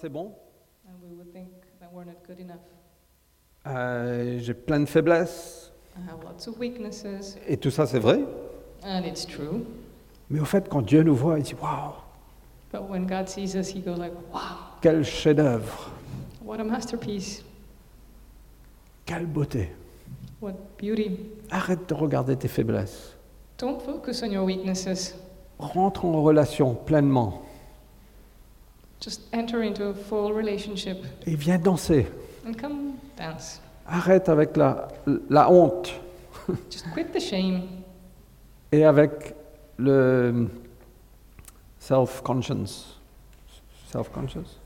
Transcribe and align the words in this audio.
C'est 0.00 0.08
bon? 0.08 0.32
and 0.88 0.94
we 1.02 1.14
would 1.14 1.30
think 1.32 1.48
that 1.78 1.88
we're 1.92 2.06
not 2.06 2.16
good 2.26 2.40
enough. 2.40 2.56
Euh, 3.66 4.38
J'ai 4.40 4.54
plein 4.54 4.80
de 4.80 4.86
faiblesses. 4.86 5.70
I 5.94 6.00
have 6.10 6.24
lots 6.24 6.48
of 6.48 6.58
weaknesses, 6.58 7.36
Et 7.46 7.58
tout 7.58 7.70
ça, 7.70 7.86
c'est 7.86 7.98
vrai? 7.98 8.24
and 8.82 9.02
it's 9.04 9.26
true. 9.26 9.66
Mais 10.30 10.40
au 10.40 10.46
fait, 10.46 10.68
quand 10.70 10.80
Dieu 10.80 11.02
nous 11.02 11.14
voit, 11.14 11.38
il 11.38 11.42
dit 11.42 11.54
Waouh, 11.60 11.92
But 12.72 12.88
when 12.88 13.06
God 13.06 13.28
sees 13.28 13.54
us, 13.56 13.68
He 13.74 13.80
goes 13.82 13.98
like, 13.98 14.12
"Wow, 14.32 14.40
quel 14.80 15.04
chef-d'œuvre, 15.04 15.90
what 16.42 16.60
a 16.60 16.64
masterpiece! 16.64 17.44
quelle 19.04 19.26
beauté. 19.26 19.68
What 20.40 20.54
beauty!" 20.80 21.18
Arrête 21.50 21.86
de 21.88 21.94
regarder 21.94 22.36
tes 22.36 22.48
faiblesses. 22.48 23.16
Don't 23.58 23.80
focus 23.82 24.22
on 24.22 24.30
your 24.30 24.44
weaknesses. 24.46 25.14
Rentre 25.58 26.06
en 26.06 26.22
relation 26.22 26.74
pleinement 26.74 27.42
Just 29.00 29.22
enter 29.32 29.62
into 29.62 29.84
a 29.88 29.94
full 29.94 30.32
relationship 30.32 30.98
et 31.26 31.34
viens 31.34 31.58
danser. 31.58 32.06
and 32.46 32.52
come 32.54 32.94
dance. 33.16 33.60
Arrête 33.86 34.28
avec 34.28 34.56
la, 34.56 34.88
la 35.30 35.50
honte 35.50 35.92
Just 36.70 36.86
quit 36.94 37.12
the 37.12 37.20
shame 37.20 37.62
et 38.72 38.84
avec 38.84 39.34
le 39.78 40.48
self-conscious. 41.78 42.96
Self-conscious? 43.90 44.58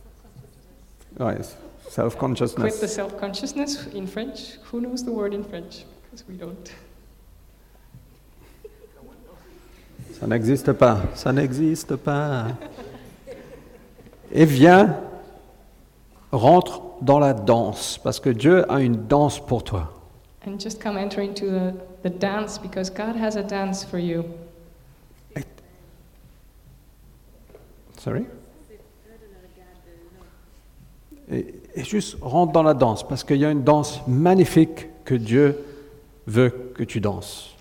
Ouais, 1.19 1.37
Quit 1.37 1.45
the 1.87 1.91
self-consciousness. 1.91 2.93
self 2.93 3.17
consciousness 3.19 3.87
in 3.95 4.07
French. 4.07 4.59
Who 4.73 4.81
knows 4.81 5.05
the 5.05 5.13
word 5.13 5.33
in 5.33 5.45
French? 5.45 5.85
Because 6.11 6.25
we 6.29 6.37
don't. 6.37 6.71
Ça 10.21 10.27
n'existe 10.27 10.73
pas, 10.73 11.03
ça 11.15 11.33
n'existe 11.33 11.97
pas. 11.97 12.49
Et 14.33 14.45
viens, 14.45 14.97
rentre 16.33 16.83
dans 17.01 17.19
la 17.19 17.35
danse, 17.35 17.99
parce 18.03 18.21
que 18.21 18.31
Dieu 18.31 18.71
a 18.71 18.81
une 18.81 19.07
danse 19.07 19.45
pour 19.45 19.65
toi. 19.65 19.93
And 20.47 20.59
just 20.59 20.83
come 20.83 20.97
enter 20.99 21.23
into 21.23 21.47
the, 21.47 21.75
the 22.03 22.11
dance 22.11 22.59
because 22.59 22.91
God 22.91 23.17
has 23.17 23.37
a 23.37 23.43
dance 23.43 23.85
for 23.85 23.99
you. 23.99 24.25
Sorry? 27.99 28.27
Et, 31.31 31.55
et 31.75 31.85
juste 31.85 32.19
rentre 32.21 32.53
dans 32.53 32.63
la 32.63 32.75
danse, 32.75 33.07
parce 33.07 33.25
qu'il 33.25 33.39
y 33.39 33.45
a 33.47 33.51
une 33.51 33.65
danse 33.65 34.01
magnifique 34.07 34.89
que 35.07 35.15
Dieu 35.15 35.59
veut 36.27 36.73
que 36.75 36.85
tu 36.85 37.01
danses. 37.01 37.54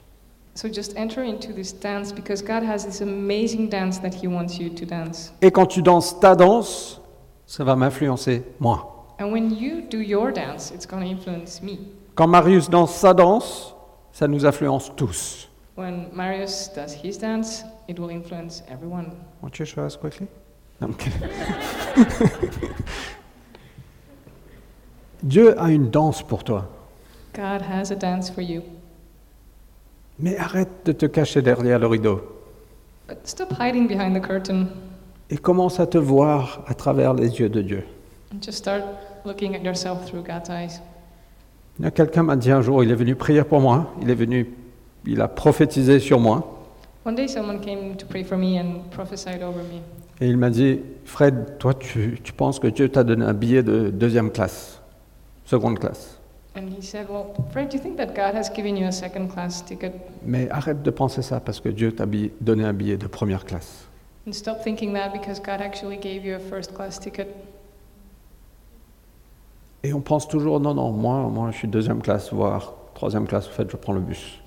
Et 5.41 5.51
quand 5.51 5.65
tu 5.65 5.81
danses 5.81 6.19
ta 6.19 6.35
danse, 6.35 7.01
ça 7.45 7.63
va 7.63 7.75
m'influencer 7.75 8.43
moi. 8.59 8.89
And 9.19 9.31
when 9.31 9.51
you 9.51 9.81
do 9.89 9.99
your 9.99 10.31
dance, 10.31 10.71
it's 10.71 10.85
going 10.85 11.03
to 11.03 11.09
influence 11.09 11.61
me. 11.61 11.79
Quand 12.15 12.27
Marius 12.27 12.69
danse 12.69 12.93
sa 12.93 13.13
danse, 13.13 13.75
ça 14.11 14.27
nous 14.27 14.45
influence 14.45 14.91
tous. 14.95 15.49
When 15.75 16.09
Marius 16.13 16.69
does 16.75 16.93
his 16.93 17.17
dance, 17.17 17.63
it 17.87 17.97
will 17.97 18.11
influence 18.11 18.63
everyone. 18.69 19.13
Want 19.41 19.57
you 19.59 19.65
to 19.65 19.71
show 19.71 19.83
us 19.83 19.95
quickly? 19.95 20.27
No, 20.79 20.87
I'm 20.87 20.93
kidding. 20.95 21.21
Dieu 25.23 25.55
a 25.57 25.71
une 25.71 25.89
danse 25.89 26.21
pour 26.21 26.43
toi. 26.43 26.65
God 27.33 27.61
has 27.61 27.91
a 27.91 27.95
dance 27.95 28.29
for 28.29 28.41
you. 28.41 28.61
Mais 30.23 30.37
arrête 30.37 30.69
de 30.85 30.93
te 30.93 31.05
cacher 31.05 31.41
derrière 31.41 31.79
le 31.79 31.87
rideau 31.87 32.21
But 33.09 33.17
stop 33.25 33.49
hiding 33.59 33.87
behind 33.89 34.15
the 34.15 34.25
curtain 34.25 34.67
et 35.29 35.35
commence 35.35 35.81
à 35.81 35.85
te 35.85 35.97
voir 35.97 36.63
à 36.65 36.73
travers 36.73 37.13
les 37.13 37.27
yeux 37.41 37.49
de 37.49 37.61
Dieu. 37.61 37.83
and 38.33 38.37
just 38.41 38.57
start 38.59 38.81
looking 39.25 39.53
at 39.53 39.59
yourself 39.65 40.05
through 40.05 40.23
God's 40.23 40.49
eyes. 40.49 40.79
Il 41.77 41.83
y 41.83 41.87
a 41.89 41.91
quelqu'un 41.91 42.23
m'a 42.23 42.37
dit 42.37 42.51
un 42.51 42.61
jour, 42.61 42.85
il 42.85 42.89
est 42.91 42.95
venu 42.95 43.15
prier 43.15 43.43
pour 43.43 43.59
moi, 43.59 43.93
il 44.01 44.09
est 44.09 44.15
venu, 44.15 44.49
il 45.05 45.19
a 45.19 45.27
prophétisé 45.27 45.99
sur 45.99 46.19
moi 46.21 46.49
One 47.05 47.15
day, 47.15 47.27
someone 47.27 47.59
came 47.59 47.97
to 47.97 48.05
pray 48.05 48.23
for 48.23 48.37
me 48.37 48.57
and 48.57 48.83
prophesied 48.91 49.43
over 49.43 49.61
me. 49.63 49.81
et 50.21 50.29
il 50.29 50.37
m'a 50.37 50.49
dit, 50.49 50.79
Fred, 51.03 51.57
toi 51.59 51.73
tu, 51.73 52.17
tu 52.23 52.31
penses 52.31 52.59
que 52.59 52.67
Dieu 52.67 52.87
t'a 52.87 53.03
donné 53.03 53.25
un 53.25 53.33
billet 53.33 53.61
de 53.61 53.89
deuxième 53.89 54.31
classe, 54.31 54.79
seconde 55.43 55.79
classe. 55.79 56.17
And 56.55 56.69
he 56.69 56.81
said, 56.81 57.09
Well, 57.09 57.33
Fred, 57.51 57.69
do 57.69 57.77
you 57.77 57.83
think 57.83 57.97
that 57.97 58.13
God 58.13 58.35
has 58.35 58.49
given 58.49 58.77
you 58.77 58.85
a 58.87 58.91
second 58.91 59.29
class 59.29 59.61
ticket? 59.63 59.93
Mais 60.23 60.47
arrête 60.51 60.83
de 60.83 60.91
penser 60.91 61.23
ça 61.23 61.39
parce 61.39 61.59
que 61.59 61.69
Dieu 61.69 61.91
t'a 61.91 62.05
donné 62.41 62.63
un 62.63 62.73
billet 62.73 62.97
de 62.97 63.07
première 63.07 63.43
classe. 63.45 63.87
And 64.27 64.33
stop 64.33 64.63
thinking 64.63 64.93
that 64.93 65.11
because 65.13 65.39
God 65.39 65.61
actually 65.61 65.97
gave 65.97 66.23
you 66.23 66.35
a 66.35 66.39
first 66.39 66.73
class 66.75 66.99
ticket. 66.99 67.27
Et 69.83 69.93
on 69.93 70.01
pense 70.01 70.27
toujours, 70.27 70.59
non, 70.59 70.73
non, 70.75 70.91
moi, 70.91 71.27
moi 71.29 71.49
je 71.51 71.57
suis 71.57 71.67
deuxième 71.67 72.01
classe, 72.01 72.31
voire 72.31 72.73
troisième 72.93 73.27
classe, 73.27 73.47
en 73.47 73.51
fait 73.51 73.69
je 73.69 73.75
prends 73.75 73.93
le 73.93 73.99
bus. 73.99 74.39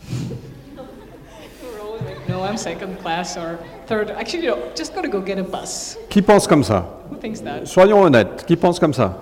Like, 0.77 2.29
No, 2.29 2.43
I'm 2.43 2.57
second 2.57 2.97
class 3.03 3.37
or 3.37 3.59
third. 3.87 4.11
Actually, 4.11 4.47
no, 4.47 4.57
just 4.77 4.95
gotta 4.95 5.09
go 5.09 5.21
get 5.21 5.39
a 5.39 5.43
bus. 5.43 5.99
Qui 6.09 6.23
pense 6.23 6.47
comme 6.47 6.63
ça? 6.63 6.87
Who 7.11 7.17
thinks 7.17 7.41
that? 7.43 7.67
Soyons 7.67 8.03
honnêtes, 8.03 8.47
qui 8.47 8.57
pense 8.57 8.79
comme 8.79 8.95
ça? 8.95 9.13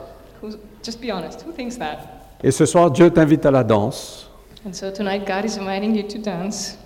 Who's, 0.42 0.58
just 0.82 1.00
be 1.00 1.10
honest. 1.10 1.42
Who 1.46 1.52
thinks 1.52 1.76
that? 1.78 2.23
Et 2.44 2.50
ce 2.50 2.66
soir, 2.66 2.90
Dieu 2.90 3.08
t'invite 3.08 3.46
à 3.46 3.50
la 3.50 3.64
danse. 3.64 4.30
And 4.66 4.74
so 4.74 4.90
tonight, 4.90 5.26
God 5.26 5.46
is 5.46 5.58
inviting 5.58 5.96
you 5.96 6.02
to 6.02 6.18
dance. 6.18 6.76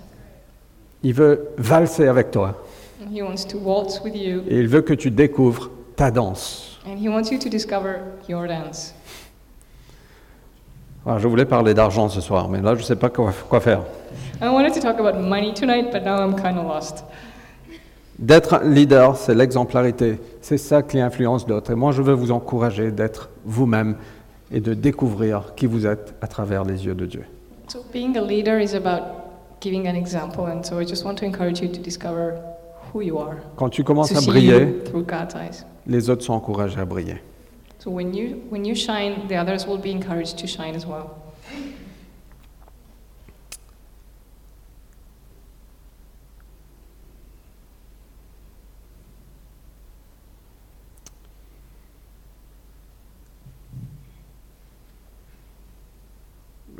Il 1.03 1.13
veut 1.13 1.49
valser 1.57 2.07
avec 2.07 2.31
toi. 2.31 2.55
And 3.03 3.13
He 3.13 3.21
wants 3.21 3.45
to 3.49 3.57
waltz 3.57 4.01
with 4.01 4.15
you. 4.15 4.41
Et 4.47 4.57
il 4.57 4.69
veut 4.69 4.81
que 4.81 4.93
tu 4.93 5.11
découvres 5.11 5.69
ta 5.97 6.11
danse. 6.11 6.79
And 6.87 6.95
He 6.95 7.09
wants 7.09 7.29
you 7.29 7.37
to 7.39 7.49
discover 7.49 7.95
your 8.29 8.47
dance. 8.47 8.93
Alors, 11.05 11.19
je 11.19 11.27
voulais 11.27 11.43
parler 11.43 11.73
d'argent 11.73 12.07
ce 12.07 12.21
soir, 12.21 12.47
mais 12.47 12.61
là, 12.61 12.75
je 12.75 12.79
ne 12.79 12.85
sais 12.85 12.95
pas 12.95 13.09
quoi, 13.09 13.33
quoi 13.49 13.59
faire. 13.59 13.81
I 14.41 14.47
wanted 14.47 14.73
to 14.75 14.79
talk 14.79 14.97
about 14.97 15.19
money 15.19 15.53
tonight, 15.53 15.91
but 15.91 16.05
now 16.05 16.21
I'm 16.21 16.35
kind 16.35 16.57
of 16.57 16.67
lost. 16.67 17.03
D'être 18.17 18.53
un 18.53 18.69
leader, 18.69 19.17
c'est 19.17 19.35
l'exemplarité. 19.35 20.19
C'est 20.41 20.57
ça 20.57 20.83
qui 20.83 21.01
influence 21.01 21.45
d'autres. 21.45 21.71
Et 21.71 21.75
moi, 21.75 21.91
je 21.91 22.01
veux 22.01 22.13
vous 22.13 22.31
encourager 22.31 22.91
d'être 22.91 23.29
vous-même 23.43 23.97
et 24.51 24.59
de 24.59 24.73
découvrir 24.73 25.53
qui 25.55 25.65
vous 25.65 25.85
êtes 25.85 26.15
à 26.21 26.27
travers 26.27 26.63
les 26.63 26.85
yeux 26.85 26.95
de 26.95 27.05
Dieu. 27.05 27.23
So 27.67 27.85
being 27.93 28.17
a 28.17 28.21
leader 28.21 28.59
is 28.59 28.73
about 28.75 29.03
giving 29.61 29.87
an 29.87 29.95
example, 29.95 30.45
and 30.45 30.63
so 30.63 30.79
I 30.79 30.85
just 30.85 31.05
want 31.05 31.15
to 31.15 31.25
encourage 31.25 31.61
you 31.61 31.67
to 31.67 31.81
discover 31.81 32.39
who 32.93 33.01
you 33.01 33.19
are. 33.19 33.37
Quand 33.55 33.69
tu 33.69 33.83
commences 33.83 34.15
à 34.15 34.21
briller, 34.21 34.81
les 35.85 36.09
autres 36.09 36.23
sont 36.23 36.33
encouragés 36.33 36.79
à 36.79 36.85
briller. 36.85 37.21
So 37.77 37.91
when 37.91 38.13
you 38.13 38.37
when 38.49 38.65
you 38.65 38.75
shine, 38.75 39.27
the 39.27 39.35
others 39.35 39.65
will 39.67 39.77
be 39.77 39.91
encouraged 39.91 40.37
to 40.39 40.47
shine 40.47 40.75
as 40.75 40.85
well. 40.85 41.11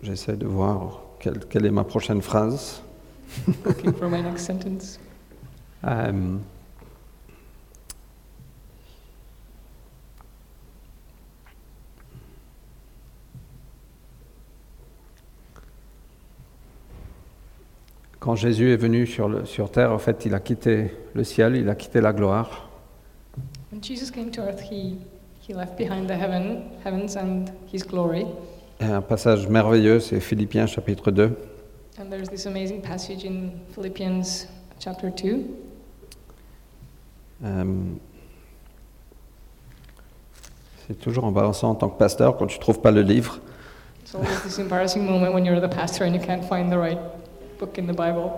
J'essaie 0.04 0.38
de 0.38 0.48
voir 0.48 1.02
quelle, 1.20 1.40
quelle 1.50 1.66
est 1.66 1.72
ma 1.72 1.84
prochaine 1.84 2.22
phrase. 2.22 2.82
Looking 3.66 3.94
for 3.94 4.10
my 4.10 4.22
next 4.22 4.46
sentence. 4.46 5.00
Euh, 5.86 6.38
Quand 18.20 18.36
Jésus 18.36 18.74
est 18.74 18.78
venu 18.78 19.08
sur, 19.08 19.30
le- 19.30 19.46
sur 19.46 19.72
terre, 19.72 19.94
en 19.94 19.98
fait, 19.98 20.26
il 20.26 20.34
a 20.34 20.40
quitté 20.40 20.92
le 21.14 21.24
ciel, 21.24 21.56
il 21.56 21.70
a 21.70 21.76
quitté 21.76 22.02
la 22.02 22.14
gloire, 22.14 22.66
When 23.72 23.84
Jesus 23.84 24.10
came 24.12 24.32
to 24.32 24.42
earth, 24.42 24.60
he 24.62 24.98
he 25.48 25.54
left 25.54 25.78
behind 25.78 26.08
the 26.08 26.14
heaven 26.16 26.64
heavens 26.84 27.16
and 27.16 27.46
His 27.72 27.84
glory. 27.84 28.26
Et 28.82 28.86
un 28.86 29.02
passage 29.02 29.48
merveilleux, 29.48 30.00
c'est 30.00 30.20
Philippiens 30.22 30.66
chapitre 30.66 31.12
2. 31.12 31.36
And 32.00 32.10
there's 32.10 32.30
this 32.30 32.46
amazing 32.46 32.82
passage 32.82 33.26
in 33.26 33.52
Philippians 33.76 34.48
chapter 34.80 35.12
two. 35.12 35.44
Euh, 37.44 37.66
c'est 40.88 40.98
toujours 40.98 41.26
embarrassant 41.26 41.72
en 41.72 41.76
tant 41.76 41.90
que 41.90 41.98
pasteur 41.98 42.38
quand 42.38 42.48
tu 42.48 42.56
ne 42.56 42.62
trouves 42.62 42.80
pas 42.80 42.92
le 42.92 43.02
livre. 43.02 43.40
It's 44.02 44.16
always 44.16 44.42
this 44.44 44.60
embarrassing 44.60 45.06
moment 45.06 45.34
when 45.34 45.44
you're 45.44 45.60
the 45.60 45.70
pastor 45.70 46.06
and 46.06 46.14
you 46.14 46.22
can't 46.22 46.44
find 46.44 46.72
the 46.72 46.78
right 46.78 47.00
book 47.60 47.78
in 47.78 47.84
the 47.84 47.96
Bible. 47.96 48.32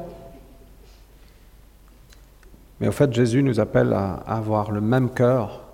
Mais 2.79 2.87
au 2.87 2.91
fait, 2.91 3.13
Jésus 3.13 3.43
nous 3.43 3.59
appelle 3.59 3.93
à, 3.93 4.23
à 4.25 4.37
avoir 4.37 4.71
le 4.71 4.81
même 4.81 5.11
cœur 5.11 5.65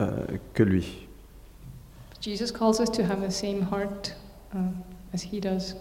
euh, 0.00 0.10
que 0.54 0.64
lui. 0.64 1.07
Jesus 2.20 2.50
calls 2.50 2.80
us 2.80 2.90
to 2.90 3.02
have 3.02 3.20
the 3.20 3.30
same 3.30 3.62
heart 3.62 4.14
uh, 4.54 4.58
as 5.14 5.22
He 5.22 5.40
does. 5.40 5.76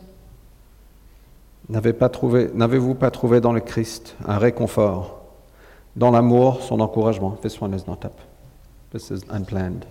N'avez-vous 1.69 2.95
pas 2.95 3.12
trouvé 3.12 3.42
dans 3.42 3.51
le 3.51 3.60
Christ 3.60 4.16
un 4.25 4.38
réconfort, 4.38 5.19
dans 5.98 6.12
l'amour, 6.12 6.62
son 6.62 6.80
encouragement 6.80 7.31
This 7.42 7.60
one 7.62 7.74
is 7.74 7.84
not. 7.88 8.00
This 8.92 9.10
is 9.10 9.25
unplanned. 9.30 9.86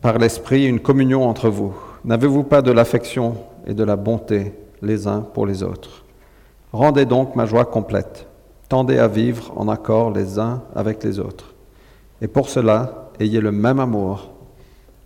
Par 0.00 0.18
l'Esprit, 0.18 0.66
une 0.66 0.80
communion 0.80 1.28
entre 1.28 1.50
vous. 1.50 1.74
N'avez-vous 2.04 2.44
pas 2.44 2.62
de 2.62 2.72
l'affection 2.72 3.36
et 3.66 3.74
de 3.74 3.84
la 3.84 3.96
bonté 3.96 4.54
les 4.80 5.06
uns 5.06 5.20
pour 5.20 5.46
les 5.46 5.62
autres? 5.62 6.04
Rendez 6.72 7.04
donc 7.04 7.36
ma 7.36 7.44
joie 7.44 7.66
complète. 7.66 8.26
Tendez 8.68 8.98
à 8.98 9.06
vivre 9.06 9.52
en 9.54 9.68
accord 9.68 10.10
les 10.10 10.38
uns 10.38 10.62
avec 10.74 11.04
les 11.04 11.18
autres. 11.18 11.51
Et 12.22 12.28
pour 12.28 12.48
cela, 12.48 13.10
ayez 13.18 13.40
le 13.40 13.50
même 13.50 13.80
amour, 13.80 14.30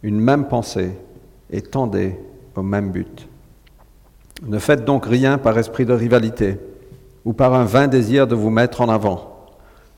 une 0.03 0.21
même 0.21 0.47
pensée, 0.49 0.93
et 1.51 1.63
tendez 1.63 2.15
au 2.55 2.63
même 2.63 2.91
but. 2.93 3.27
Ne 4.47 4.59
faites 4.59 4.85
donc 4.85 5.07
rien 5.07 5.39
par 5.39 5.59
esprit 5.59 5.87
de 5.87 5.95
rivalité 5.95 6.59
ou 7.25 7.33
par 7.33 7.55
un 7.55 7.65
vain 7.65 7.89
désir 7.89 8.27
de 8.27 8.35
vous 8.35 8.51
mettre 8.51 8.83
en 8.83 8.91
avant. 8.91 9.47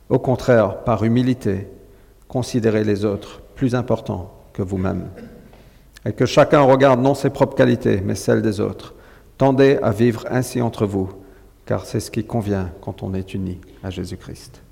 Au 0.08 0.20
contraire, 0.20 0.84
par 0.84 1.02
humilité, 1.02 1.66
considérez 2.28 2.84
les 2.84 3.04
autres 3.04 3.42
plus 3.56 3.74
importants 3.74 4.32
que 4.52 4.62
vous-même. 4.62 5.08
Et 6.06 6.12
que 6.12 6.24
chacun 6.24 6.60
regarde 6.60 7.00
non 7.00 7.14
ses 7.14 7.30
propres 7.30 7.56
qualités, 7.56 8.00
mais 8.00 8.14
celles 8.14 8.42
des 8.42 8.60
autres. 8.60 8.94
Tendez 9.38 9.78
à 9.82 9.90
vivre 9.90 10.24
ainsi 10.30 10.62
entre 10.62 10.86
vous, 10.86 11.10
car 11.66 11.84
c'est 11.84 12.00
ce 12.00 12.12
qui 12.12 12.24
convient 12.24 12.70
quand 12.80 13.02
on 13.02 13.12
est 13.12 13.34
uni 13.34 13.60
à 13.82 13.90
Jésus-Christ. 13.90 14.62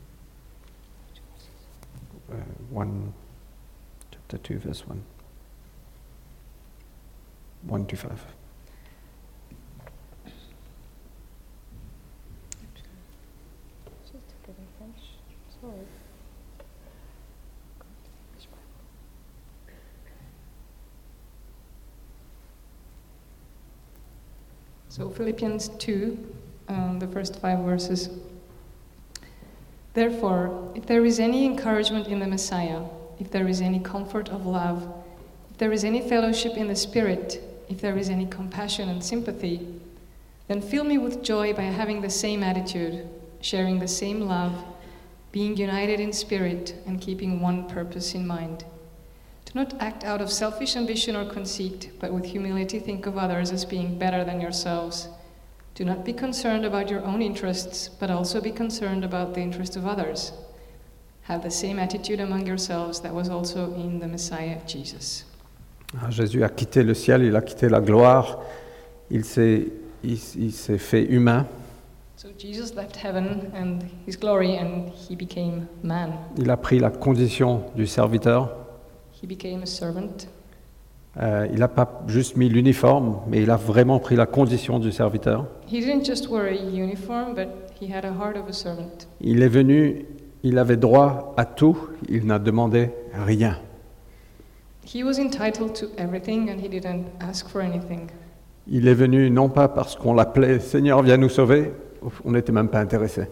Uh, 2.31 2.37
one, 2.71 3.13
chapter 4.11 4.39
2, 4.39 4.59
verse 4.59 4.87
1. 4.87 5.03
1 7.63 7.87
to 7.87 7.97
5. 7.97 8.27
So, 24.97 25.11
Philippians 25.11 25.69
2, 25.77 26.35
um, 26.69 26.99
the 26.99 27.07
first 27.09 27.39
five 27.39 27.59
verses. 27.59 28.09
Therefore, 29.97 30.73
if 30.75 30.85
there 30.85 31.07
is 31.07 31.19
any 31.19 31.47
encouragement 31.47 32.09
in 32.09 32.19
the 32.19 32.27
Messiah, 32.27 32.83
if 33.19 33.31
there 33.31 33.49
is 33.49 33.63
any 33.63 33.81
comfort 33.81 34.29
of 34.29 34.45
love, 34.45 34.87
if 35.51 35.57
there 35.57 35.73
is 35.73 35.85
any 35.85 36.07
fellowship 36.07 36.59
in 36.59 36.69
the 36.69 36.77
Spirit, 36.77 37.41
if 37.71 37.81
there 37.81 37.97
is 37.97 38.11
any 38.11 38.27
compassion 38.27 38.91
and 38.91 39.03
sympathy, 39.03 39.67
then 40.49 40.61
fill 40.61 40.85
me 40.85 40.99
with 40.99 41.23
joy 41.23 41.55
by 41.55 41.63
having 41.63 42.03
the 42.03 42.11
same 42.11 42.43
attitude, 42.43 43.09
sharing 43.41 43.79
the 43.79 43.89
same 43.89 44.21
love, 44.21 44.53
being 45.33 45.57
united 45.57 45.99
in 45.99 46.13
spirit, 46.13 46.75
and 46.87 47.01
keeping 47.01 47.41
one 47.41 47.67
purpose 47.67 48.15
in 48.15 48.27
mind. 48.27 48.67
Do 49.47 49.53
not 49.55 49.81
act 49.81 50.05
out 50.05 50.21
of 50.21 50.31
selfish 50.31 50.77
ambition 50.77 51.17
or 51.17 51.25
conceit, 51.25 51.91
but 52.01 52.13
with 52.13 52.27
humility 52.27 52.81
think 52.81 53.07
of 53.07 53.17
others 53.17 53.51
as 53.51 53.65
being 53.65 53.99
better 53.99 54.25
than 54.25 54.43
yourselves. 54.43 55.09
Do 55.77 55.85
not 55.85 56.05
be 56.05 56.15
concerned 56.15 56.65
about 56.65 56.89
your 56.91 57.05
own 57.05 57.21
interests, 57.21 57.89
but 58.01 58.11
also 58.11 58.41
be 58.41 58.51
concerned 58.51 59.05
about 59.05 59.35
the 59.35 59.43
interests 59.43 59.77
of 59.77 59.87
others. 59.87 60.33
Have 61.25 61.43
the 61.43 61.51
same 61.51 61.79
attitude 61.79 62.19
among 62.21 62.47
yourselves 62.47 63.01
that 63.01 63.13
was 63.13 63.29
also 63.29 63.75
in 63.75 63.99
the 64.01 64.07
Messiah 64.09 64.59
Jesus. 64.67 65.25
Ah, 66.01 66.09
Jésus 66.11 66.43
a 66.43 66.49
quitté 66.49 66.83
le 66.83 66.95
ciel, 66.95 67.23
il 67.25 67.37
a 67.37 67.43
quitté 67.43 67.69
la 67.69 67.81
gloire, 67.81 68.39
il 69.11 69.25
s'est, 69.25 69.67
il, 70.03 70.19
il 70.39 70.53
s'est 70.53 70.79
fait 70.79 71.05
humain, 71.05 71.47
So 72.17 72.29
Jesus 72.39 72.75
left 72.75 72.97
heaven 72.97 73.53
and 73.55 73.83
his 74.07 74.17
glory 74.17 74.57
and 74.57 74.89
he 74.91 75.15
became 75.15 75.69
man. 75.83 76.15
il 76.39 76.51
a 76.51 76.57
pris 76.57 76.79
la 76.79 76.89
condition 76.91 77.71
du 77.77 77.87
serviteur, 77.87 78.49
He 79.13 79.27
became 79.27 79.63
a 79.63 79.67
servant. 79.67 80.27
Euh, 81.19 81.47
il 81.51 81.61
n'a 81.61 81.69
pas 81.69 82.03
juste 82.09 82.37
mis 82.37 82.49
l'uniforme, 82.51 83.21
mais 83.27 83.43
il 83.43 83.51
a 83.51 83.57
vraiment 83.57 83.99
pris 83.99 84.17
la 84.17 84.27
condition 84.27 84.79
du 84.79 84.93
serviteur. 84.93 85.47
He 85.67 85.81
didn't 85.81 86.05
just 86.05 86.29
wear 86.29 86.45
a 86.45 86.53
uniform, 86.55 87.35
but 87.35 87.49
he 87.81 87.91
had 87.91 88.05
a 88.05 88.13
heart 88.13 88.37
of 88.37 88.49
a 88.49 88.53
servant. 88.53 89.09
Il 89.23 89.43
est 89.43 89.49
venu, 89.49 90.05
il 90.43 90.59
avait 90.59 90.77
droit 90.77 91.35
à 91.39 91.47
tout, 91.47 91.79
il 92.09 92.27
n'a 92.27 92.39
demandé 92.39 92.91
rien. 93.15 93.59
Il 98.69 98.89
est 98.89 98.95
venu 98.95 99.31
non 99.31 99.49
pas 99.49 99.69
parce 99.69 99.97
qu'on 99.97 100.13
l'appelait 100.15 100.61
Seigneur, 100.61 101.03
viens 101.03 101.17
nous 101.17 101.31
sauver, 101.31 101.73
on 102.25 102.33
n'était 102.33 102.53
même 102.53 102.69
pas 102.69 102.81
intéressé. 102.81 103.23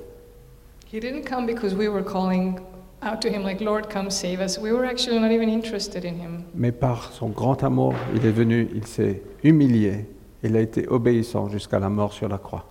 He 0.90 1.00
didn't 1.00 1.24
come 1.28 1.44
because 1.44 1.74
we 1.74 1.88
were 1.88 2.04
calling 2.04 2.58
out 3.04 3.20
to 3.20 3.28
him 3.28 3.42
like, 3.42 3.60
Lord, 3.60 3.88
come 3.88 4.10
save 4.10 4.40
us. 4.40 4.58
We 4.58 4.72
were 4.72 4.84
actually 4.84 5.18
not 5.18 5.30
even 5.30 5.48
interested 5.48 6.04
in 6.04 6.18
him. 6.18 6.44
Mais 6.54 6.72
par 6.72 7.12
son 7.12 7.28
grand 7.28 7.62
amour, 7.62 7.94
il 8.14 8.24
est 8.24 8.32
venu, 8.32 8.68
il 8.74 8.86
s'est 8.86 9.22
humilié, 9.42 10.06
il 10.42 10.56
a 10.56 10.60
été 10.60 10.88
obéissant 10.88 11.48
jusqu'à 11.48 11.78
la 11.78 11.88
mort 11.88 12.12
sur 12.12 12.28
la 12.28 12.38
croix. 12.38 12.64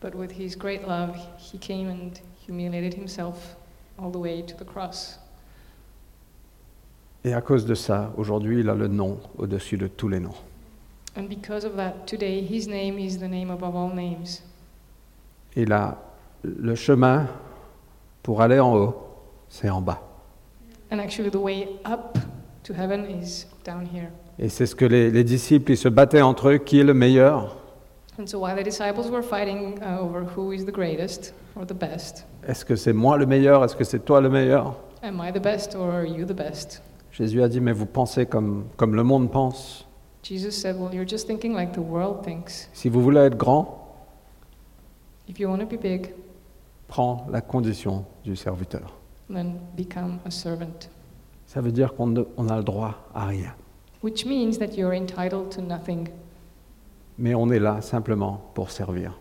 But 0.00 0.14
with 0.14 0.32
his 0.32 0.56
great 0.56 0.86
love, 0.86 1.16
he 1.38 1.58
came 1.58 1.88
and 1.88 2.10
humiliated 2.46 2.94
himself 2.94 3.56
all 3.98 4.10
the 4.10 4.18
way 4.18 4.42
to 4.42 4.56
the 4.56 4.66
cross. 4.66 5.18
Et 7.24 7.34
à 7.34 7.40
cause 7.40 7.64
de 7.66 7.74
ça, 7.74 8.12
aujourd'hui, 8.16 8.60
il 8.60 8.68
a 8.68 8.74
le 8.74 8.88
nom 8.88 9.18
au-dessus 9.38 9.76
de 9.76 9.86
tous 9.86 10.08
les 10.08 10.18
noms. 10.18 10.34
And 11.16 11.28
because 11.28 11.64
of 11.64 11.76
that, 11.76 12.06
today 12.06 12.40
his 12.40 12.66
name 12.66 12.98
is 12.98 13.18
the 13.18 13.28
name 13.28 13.50
above 13.50 13.76
all 13.76 13.94
names. 13.94 14.42
Et 15.54 15.66
là, 15.66 15.98
le 16.42 16.74
chemin 16.74 17.28
pour 18.22 18.40
aller 18.40 18.58
en 18.58 18.74
haut, 18.74 19.11
c'est 19.52 19.68
en 19.68 19.80
bas. 19.82 20.00
And 20.90 20.98
actually, 20.98 21.30
the 21.30 21.36
way 21.36 21.68
up 21.84 22.18
to 22.64 22.74
heaven 22.74 23.04
is 23.06 23.46
down 23.64 23.86
here. 23.86 24.08
Et 24.38 24.48
c'est 24.48 24.66
ce 24.66 24.74
que 24.74 24.84
les, 24.86 25.10
les 25.10 25.24
disciples, 25.24 25.72
ils 25.72 25.76
se 25.76 25.88
battaient 25.88 26.22
entre 26.22 26.48
eux, 26.50 26.58
qui 26.58 26.80
est 26.80 26.84
le 26.84 26.94
meilleur? 26.94 27.56
And 28.18 28.26
so 28.26 28.38
while 28.40 28.56
the 28.56 28.64
disciples 28.64 29.10
were 29.10 29.22
fighting 29.22 29.78
uh, 29.82 30.00
over 30.02 30.24
who 30.36 30.52
is 30.52 30.64
the 30.64 30.72
greatest 30.72 31.34
or 31.54 31.66
the 31.66 31.74
best, 31.74 32.26
Est-ce 32.46 32.64
que 32.64 32.76
c'est 32.76 32.92
moi 32.92 33.16
le 33.18 33.26
meilleur? 33.26 33.62
Est-ce 33.64 33.76
que 33.76 33.84
c'est 33.84 34.00
toi 34.04 34.20
le 34.20 34.28
meilleur? 34.30 34.74
am 35.02 35.20
I 35.22 35.32
the 35.32 35.42
best 35.42 35.74
or 35.74 35.90
are 35.92 36.06
you 36.06 36.24
the 36.24 36.34
best? 36.34 36.82
Jésus 37.12 37.42
a 37.42 37.48
dit, 37.48 37.60
mais 37.60 37.72
vous 37.72 37.86
pensez 37.86 38.24
comme, 38.26 38.64
comme 38.76 38.94
le 38.94 39.02
monde 39.02 39.30
pense. 39.30 39.86
Jesus 40.22 40.52
said, 40.52 40.76
Well, 40.78 40.94
you're 40.94 41.08
just 41.08 41.26
thinking 41.26 41.54
like 41.54 41.72
the 41.72 41.78
world 41.80 42.22
thinks. 42.24 42.68
Si 42.72 42.88
vous 42.88 43.02
voulez 43.02 43.20
être 43.20 43.36
grand, 43.36 43.78
If 45.28 45.38
you 45.38 45.48
want 45.48 45.58
to 45.60 45.66
be 45.66 45.80
big, 45.80 46.14
prends 46.88 47.26
la 47.30 47.40
condition 47.40 48.04
du 48.24 48.34
serviteur. 48.36 48.98
Then 49.32 49.54
become 49.76 50.18
a 50.26 50.30
servant. 50.30 50.88
Ça 51.46 51.60
veut 51.60 51.72
dire 51.72 51.94
qu'on 51.94 52.14
a 52.16 52.56
le 52.56 52.62
droit 52.62 52.94
à 53.14 53.26
rien. 53.26 53.54
Which 54.02 54.24
means 54.26 54.58
that 54.58 54.76
you're 54.76 54.94
entitled 54.94 55.50
to 55.50 55.60
nothing, 55.62 56.08
Mais 57.18 57.34
on 57.34 57.50
est 57.50 57.58
là 57.60 57.80
simplement 57.82 58.40
pour 58.54 58.70
servir. 58.70 59.12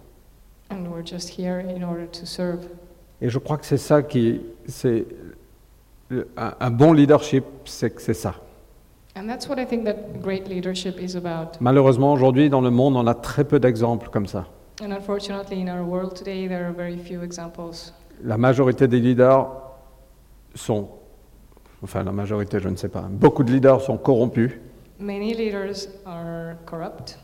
and 0.71 0.87
we're 0.89 1.05
just 1.05 1.37
here 1.37 1.59
in 1.59 1.83
order 1.83 2.07
to 2.07 2.25
serve. 2.25 2.65
Et 3.21 3.29
je 3.29 3.37
crois 3.37 3.57
que 3.57 3.65
c'est 3.65 3.77
ça 3.77 4.01
qui, 4.01 4.41
c'est 4.67 5.05
le- 6.09 6.27
un, 6.37 6.53
un 6.59 6.71
bon 6.71 6.93
leadership, 6.93 7.43
c'est 7.65 7.91
que 7.91 8.01
c'est 8.01 8.13
ça. 8.13 8.35
And 9.15 9.27
that's 9.27 9.47
what 9.49 9.57
I 9.61 9.65
think 9.65 9.83
that 9.83 10.21
great 10.21 10.47
leadership 10.47 10.99
is 11.01 11.17
about. 11.17 11.57
Malheureusement, 11.59 12.13
aujourd'hui, 12.13 12.49
dans 12.49 12.61
le 12.61 12.71
monde, 12.71 12.95
on 12.95 13.05
a 13.07 13.13
très 13.13 13.43
peu 13.43 13.59
d'exemples 13.59 14.09
comme 14.09 14.25
ça. 14.27 14.45
And 14.81 14.91
unfortunately, 14.93 15.61
in 15.61 15.67
our 15.67 15.83
world 15.85 16.13
today, 16.15 16.47
there 16.47 16.63
are 16.65 16.71
very 16.73 16.97
few 16.97 17.21
examples. 17.21 17.93
La 18.23 18.37
majorité 18.37 18.87
des 18.87 18.99
leaders 19.01 19.47
sont, 20.55 20.89
enfin 21.83 22.03
la 22.03 22.11
majorité, 22.11 22.59
je 22.59 22.69
ne 22.69 22.75
sais 22.75 22.89
pas, 22.89 23.01
beaucoup 23.09 23.43
de 23.43 23.51
leaders 23.51 23.81
sont 23.81 23.97
corrompus. 23.97 24.51
Many 24.99 25.33
leaders 25.33 25.87
are 26.05 26.55
corrupt, 26.65 27.17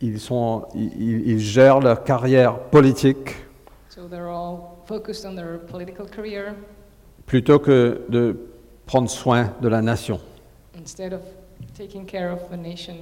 Ils, 0.00 0.18
sont, 0.18 0.66
ils, 0.74 1.38
gèrent 1.38 1.80
leur 1.80 2.02
carrière 2.04 2.58
politique 2.70 3.36
so 3.88 4.06
they're 4.08 4.28
all 4.28 4.78
focused 4.86 5.26
on 5.26 5.34
their 5.34 5.58
political 5.70 6.06
career 6.08 6.54
plutôt 7.26 7.58
que 7.58 8.02
de 8.08 8.36
prendre 8.86 9.10
soin 9.10 9.52
de 9.60 9.68
la 9.68 9.82
nation. 9.82 10.18
instead 10.78 11.12
of 11.12 11.20
taking 11.76 12.06
care 12.06 12.32
of 12.32 12.48
the 12.50 12.56
nation. 12.56 12.94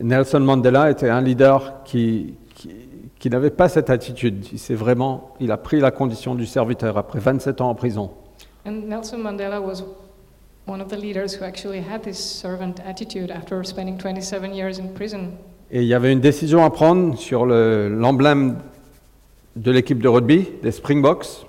Nelson 0.00 0.40
Mandela 0.40 0.90
était 0.90 1.08
un 1.08 1.20
leader 1.20 1.82
qui, 1.84 2.34
qui, 2.54 2.70
qui 3.18 3.30
n'avait 3.30 3.50
pas 3.50 3.68
cette 3.68 3.90
attitude. 3.90 4.44
Il, 4.52 4.76
vraiment, 4.76 5.34
il 5.40 5.52
a 5.52 5.56
pris 5.56 5.80
la 5.80 5.90
condition 5.90 6.34
du 6.34 6.46
serviteur 6.46 6.98
après 6.98 7.20
27 7.20 7.60
ans 7.60 7.70
en 7.70 7.74
prison. 7.74 8.10
And 8.66 8.88
Nelson 8.88 9.18
Mandela 9.22 9.60
was 9.60 9.84
one 10.66 10.80
of 10.80 10.88
the 10.88 10.96
leaders 10.96 11.34
who 11.34 11.44
actually 11.44 11.80
had 11.80 12.02
this 12.02 12.18
servant 12.18 12.80
attitude 12.80 13.30
after 13.30 13.62
spending 13.64 13.98
27 13.98 14.54
years 14.54 14.78
in 14.78 14.88
prison. 14.94 15.32
Et 15.70 15.82
il 15.82 15.88
y 15.88 15.94
avait 15.94 16.12
une 16.12 16.20
décision 16.20 16.64
à 16.64 16.70
prendre 16.70 17.16
sur 17.18 17.46
le- 17.46 17.88
l'emblème 17.88 18.58
de 19.56 19.70
l'équipe 19.70 20.00
de 20.00 20.08
rugby, 20.08 20.48
des 20.62 20.72
Springboks. 20.72 21.44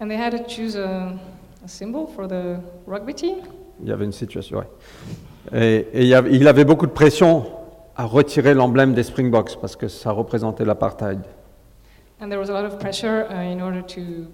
And 0.00 0.08
they 0.08 0.16
had 0.16 0.32
to 0.32 0.44
choose 0.48 0.76
a, 0.76 1.12
a 1.64 1.68
symbol 1.68 2.06
for 2.06 2.26
the 2.28 2.58
rugby 2.86 3.14
team. 3.14 3.36
Il 3.82 3.88
y 3.88 3.92
avait 3.92 4.04
une 4.04 4.12
situation, 4.12 4.58
ouais. 4.58 4.66
Et, 5.52 5.86
et 5.92 6.02
il, 6.02 6.08
y 6.08 6.14
avait, 6.14 6.34
il 6.34 6.46
avait 6.48 6.64
beaucoup 6.64 6.86
de 6.86 6.92
pression 6.92 7.46
à 7.96 8.04
retirer 8.04 8.54
l'emblème 8.54 8.92
des 8.94 9.02
Springboks 9.04 9.56
parce 9.60 9.76
que 9.76 9.88
ça 9.88 10.10
représentait 10.10 10.64
l'apartheid. 10.64 11.20
And 12.20 12.28
there 12.28 12.38
was 12.40 12.50
a 12.50 12.60
lot 12.60 12.66
of 12.66 12.78
pressure 12.80 13.26
uh, 13.30 13.34
in 13.34 13.60
order 13.60 13.82
to 13.82 14.26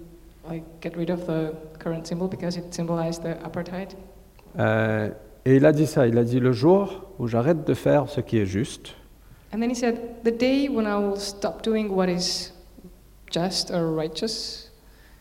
like 0.49 0.63
get 0.81 0.95
rid 0.95 1.09
of 1.09 1.25
the 1.25 1.53
current 1.79 2.05
symbol 2.05 2.27
because 2.27 2.57
it 2.57 2.73
symbolized 2.73 3.23
the 3.23 3.37
apartheid. 3.43 3.95
Euh, 4.57 5.09
et 5.45 5.57
il 5.57 5.65
a 5.65 5.71
dit 5.71 5.85
ça, 5.85 6.07
il 6.07 6.17
a 6.17 6.23
dit 6.23 6.39
le 6.39 6.51
jour 6.51 7.05
où 7.19 7.27
j'arrête 7.27 7.65
de 7.65 7.73
faire 7.73 8.09
ce 8.09 8.21
qui 8.21 8.37
est 8.37 8.45
juste, 8.45 8.95
And 9.53 9.59
then 9.59 9.69
he 9.69 9.75
said, 9.75 10.23
The 10.23 10.31
day 10.31 10.67
when 10.67 10.85
I 10.85 10.97
will 10.97 11.17
stop 11.17 11.63
doing 11.63 11.89
what 11.89 12.09
is 12.09 12.51
just 13.31 13.71
or 13.71 13.95
righteous, 13.95 14.71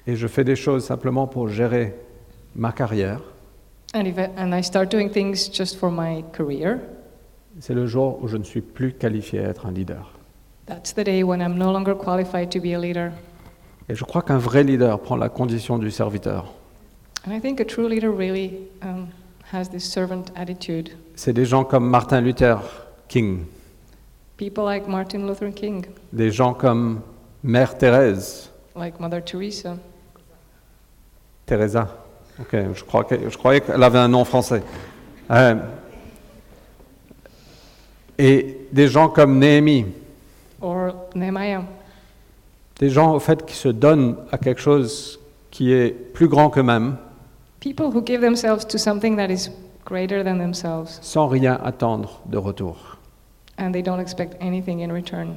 et 0.06 0.16
je 0.16 0.26
fais 0.26 0.44
des 0.44 0.56
choses 0.56 0.84
simplement 0.84 1.26
pour 1.26 1.48
gérer 1.48 1.94
ma 2.56 2.72
carrière, 2.72 3.20
and, 3.94 4.06
if 4.06 4.16
I, 4.18 4.28
and 4.36 4.52
I 4.52 4.62
start 4.62 4.90
doing 4.90 5.08
things 5.10 5.48
just 5.52 5.76
for 5.76 5.90
my 5.90 6.24
career, 6.32 6.78
c'est 7.60 7.74
le 7.74 7.86
jour 7.86 8.18
où 8.22 8.26
je 8.28 8.36
ne 8.36 8.42
suis 8.44 8.60
plus 8.60 8.92
qualifié 8.92 9.40
à 9.40 9.48
être 9.50 9.66
un 9.66 9.72
leader. 9.72 10.10
that's 10.66 10.92
the 10.94 11.04
day 11.04 11.22
when 11.22 11.40
I'm 11.40 11.56
no 11.58 11.70
longer 11.70 11.94
qualified 11.94 12.50
to 12.52 12.60
be 12.60 12.72
a 12.72 12.78
leader. 12.78 13.12
Et 13.88 13.94
je 13.94 14.04
crois 14.04 14.22
qu'un 14.22 14.38
vrai 14.38 14.62
leader 14.64 14.98
prend 15.00 15.16
la 15.16 15.28
condition 15.28 15.78
du 15.78 15.90
serviteur. 15.90 16.52
And 17.26 17.32
I 17.32 17.40
think 17.40 17.60
a 17.60 17.64
true 17.64 17.88
leader 17.88 18.10
really 18.10 18.52
um, 18.82 19.08
has 19.52 19.68
this 19.68 19.84
servant 19.84 20.24
attitude. 20.36 20.90
C'est 21.16 21.32
des 21.32 21.44
gens 21.44 21.64
comme 21.64 21.88
Martin 21.88 22.20
Luther 22.20 22.56
King, 23.08 23.44
People 24.36 24.64
like 24.64 24.88
Martin 24.88 25.26
Luther 25.26 25.52
King, 25.54 25.86
des 26.12 26.30
gens 26.30 26.54
comme 26.54 27.00
Mère 27.42 27.76
Thérèse, 27.78 28.50
like 28.76 28.98
Mother 28.98 29.22
Teresa, 29.24 29.76
Teresa. 31.46 31.88
Ok, 32.40 32.56
je, 32.74 32.82
crois 32.84 33.04
que- 33.04 33.30
je 33.30 33.36
croyais 33.38 33.60
qu'elle 33.60 33.82
avait 33.82 33.98
un 34.00 34.08
nom 34.08 34.24
français. 34.24 34.62
Euh, 35.30 35.54
et 38.18 38.66
des 38.72 38.88
gens 38.88 39.08
comme 39.08 39.38
Néhémie, 39.38 39.86
or 40.60 41.06
Nehemiah. 41.14 41.62
Des 42.78 42.90
gens 42.90 43.14
au 43.14 43.20
fait 43.20 43.44
qui 43.46 43.54
se 43.54 43.68
donnent 43.68 44.16
à 44.32 44.38
quelque 44.38 44.60
chose 44.60 45.20
qui 45.50 45.72
est 45.72 45.90
plus 45.90 46.28
grand 46.28 46.50
qu'eux-mêmes, 46.50 46.96
People 47.60 47.86
who 47.86 48.02
give 48.04 48.20
themselves 48.20 48.66
to 48.66 48.76
something 48.76 49.16
that 49.16 49.30
is 49.30 49.48
greater 49.86 50.22
than 50.22 50.36
themselves 50.38 50.98
sans 51.00 51.26
rien 51.28 51.58
attendre 51.64 52.20
de 52.26 52.36
retour. 52.36 52.98
and 53.58 53.72
they 53.72 53.82
don't 53.82 54.00
expect 54.00 54.36
anything 54.42 54.82
in 54.82 54.92
return. 54.92 55.36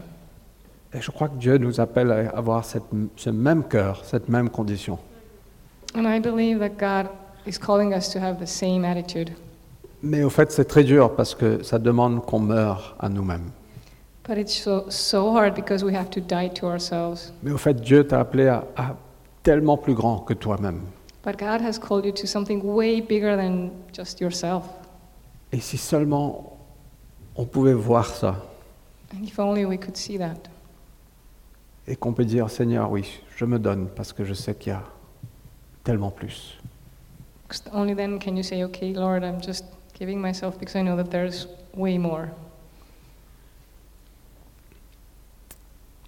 Et 0.94 1.02
je 1.02 1.12
crois 1.12 1.28
que 1.30 1.36
Dieu 1.38 1.58
nous 1.58 1.80
appelle 1.80 2.12
à 2.12 2.30
avoir 2.38 2.66
cette- 2.66 2.84
ce 3.16 3.30
même 3.30 3.64
cœur, 3.64 4.02
cette 4.04 4.28
même 4.30 4.50
condition. 4.50 4.98
And 5.96 6.04
I 6.06 6.20
believe 6.20 6.60
that 6.60 6.70
God 6.80 7.10
is 7.46 7.58
calling 7.60 7.94
us 7.94 8.10
to 8.12 8.20
have 8.20 8.40
the 8.40 8.48
same 8.48 8.84
attitude. 8.84 9.30
Mais 10.02 10.24
au 10.24 10.30
fait, 10.30 10.52
c'est 10.52 10.66
très 10.66 10.84
dur 10.84 11.16
parce 11.16 11.36
que 11.36 11.62
ça 11.64 11.78
demande 11.80 12.26
qu'on 12.26 12.40
meure 12.40 12.96
à 13.00 13.10
nous-mêmes. 13.10 13.50
But 14.28 14.38
it's 14.38 14.54
so, 14.54 14.90
so 14.90 15.32
hard 15.32 15.56
because 15.56 15.86
we 15.86 15.94
have 15.94 16.10
to 16.12 16.20
die 16.20 16.50
to 16.50 16.68
ourselves. 16.68 17.32
Mais 17.44 17.52
au 17.52 17.58
fait, 17.58 17.74
Dieu 17.80 18.06
t'a 18.06 18.20
appelé 18.20 18.48
à, 18.48 18.66
à 18.76 18.96
tellement 19.42 19.78
plus 19.78 19.94
grand 19.94 20.20
que 20.20 20.34
toi-même. 20.34 20.82
But 21.24 21.38
God 21.38 21.62
has 21.62 21.80
called 21.80 22.06
you 22.06 22.12
to 22.12 22.28
something 22.28 22.62
way 22.64 23.00
bigger 23.02 23.36
than 23.38 23.72
just 23.94 24.20
yourself. 24.20 24.66
Et 25.54 25.62
si 25.62 25.78
seulement 25.78 26.58
on 27.36 27.46
pouvait 27.46 27.74
voir 27.74 28.06
ça 28.06 28.36
And 29.14 29.24
if 29.24 29.40
only 29.40 29.66
we 29.66 29.78
could 29.80 29.96
see 29.96 30.18
that. 30.18 30.50
et 31.88 31.96
qu'on 31.96 32.12
peut 32.12 32.26
dire 32.26 32.50
Seigneur, 32.50 32.92
oui, 32.92 33.22
je 33.38 33.46
me 33.46 33.58
donne 33.60 33.88
parce 33.88 34.12
que 34.12 34.26
je 34.26 34.34
sais 34.34 34.54
qu'il 34.54 34.74
y 34.74 34.76
a 34.76 34.84
tellement 35.86 36.12
plus. 36.12 36.58
only 37.72 37.96
then 37.96 38.20
can 38.20 38.36
you 38.36 38.44
say, 38.44 38.64
okay, 38.64 38.92
Lord, 38.94 39.24
I'm 39.24 39.42
just 39.42 39.64
giving 39.98 40.20
myself 40.22 40.60
because 40.60 40.76
I 40.76 40.84
know 40.84 40.98
that 40.98 41.10
there's 41.12 41.48
way 41.74 41.98
more. 41.98 42.30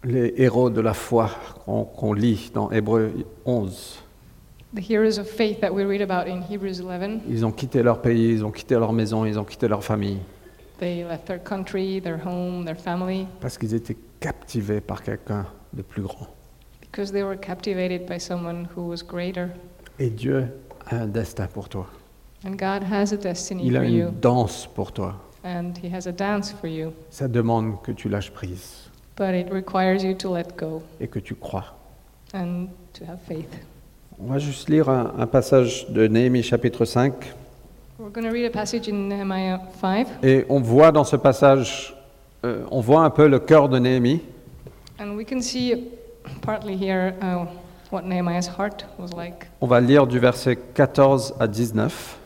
Les 0.04 0.34
héros 0.38 0.70
de 0.70 0.80
la 0.82 0.94
foi 0.94 1.30
qu'on 1.66 2.14
lit 2.14 2.52
dans 2.54 2.72
Hébreu 2.72 3.12
11, 3.46 4.00
The 4.76 4.80
heroes 4.88 5.18
of 5.20 5.28
faith 5.28 5.60
that 5.62 5.74
we 5.74 5.84
read 5.84 6.02
about 6.02 6.30
in 6.30 6.42
Hebrews 6.50 6.80
11, 6.82 7.22
ils 7.28 7.44
ont 7.46 7.52
quitté 7.52 7.82
leur 7.84 8.02
pays, 8.02 8.34
ils 8.34 8.46
ont 8.46 8.52
quitté 8.52 8.76
leur 8.76 8.94
maison, 8.94 9.26
ils 9.26 9.38
ont 9.40 9.44
quitté 9.44 9.68
leur 9.68 9.84
famille 9.84 10.20
they 10.80 11.04
left 11.04 11.26
their 11.26 11.44
country, 11.44 12.00
their 12.02 12.20
home, 12.26 12.64
their 12.64 12.78
family, 12.80 13.28
parce 13.42 13.58
qu'ils 13.58 13.74
étaient 13.74 13.98
captivés 14.22 14.80
par 14.80 15.04
quelqu'un 15.04 15.46
de 15.74 15.82
plus 15.82 16.04
grand. 16.04 16.28
because 16.82 17.12
they 17.12 17.24
were 17.24 17.36
captivated 17.38 18.06
by 18.08 18.18
someone 18.20 18.68
who 18.78 18.84
was 18.88 19.04
greater. 19.06 19.50
Et 20.00 20.10
Dieu 20.10 20.46
a 20.86 20.96
un 20.96 21.08
destin 21.08 21.48
pour 21.48 21.68
toi. 21.68 21.88
And 22.46 22.52
God 22.52 22.84
has 22.90 23.12
a 23.12 23.18
destiny 23.18 23.66
Il 23.68 23.76
a 23.76 23.80
for 23.82 23.90
une 23.90 23.96
you, 23.96 24.08
danse 24.22 24.66
pour 24.74 24.94
toi. 24.94 25.16
and 25.44 25.74
He 25.84 25.94
has 25.94 26.08
a 26.08 26.12
dance 26.14 26.54
for 26.54 26.70
you. 26.70 26.94
Ça 27.10 27.28
demande 27.28 27.82
que 27.82 27.92
tu 27.92 28.08
lâches 28.08 28.32
prise 28.32 28.89
But 29.20 29.36
it 29.36 29.52
requires 29.52 30.02
you 30.02 30.14
to 30.16 30.32
let 30.32 30.56
go 30.58 30.82
et 31.02 31.08
que 31.10 31.20
tu 31.20 31.36
crois. 31.36 31.66
and 32.34 32.68
to 32.94 33.04
have 33.06 33.20
faith. 33.28 33.50
On 34.18 34.32
va 34.32 34.40
juste 34.40 34.70
lire 34.70 34.88
un, 34.90 35.14
un 35.20 35.28
passage 35.28 35.90
de 35.90 36.08
Néhémie 36.08 36.42
chapitre 36.42 36.86
5. 36.86 37.14
We're 38.00 38.12
going 38.14 38.24
to 38.26 38.32
read 38.32 38.46
a 38.46 38.50
passage 38.50 38.88
in 38.88 39.10
Nehemiah 39.10 39.60
5, 39.82 40.08
Et 40.24 40.46
on 40.48 40.62
voit 40.62 40.94
dans 40.94 41.04
ce 41.04 41.18
passage, 41.18 41.94
euh, 42.46 42.64
on 42.72 42.80
voit 42.80 43.04
un 43.04 43.10
peu 43.10 43.28
le 43.28 43.40
cœur 43.40 43.68
de 43.68 43.78
Néhémie. 43.78 44.22
and 45.02 45.16
we 45.18 45.26
can 45.26 45.42
see 45.42 45.90
partly 46.42 46.78
here 46.78 47.14
uh, 47.22 47.46
what 47.92 48.04
Nehemiah's 48.04 48.48
heart 48.48 48.86
was 48.98 49.10
like. 49.18 49.48
On 49.60 49.68
va 49.68 49.82
lire 49.82 50.08
du 50.08 50.18
verset 50.20 50.56
14 50.56 51.36
à 51.42 51.48
19. 51.48 52.18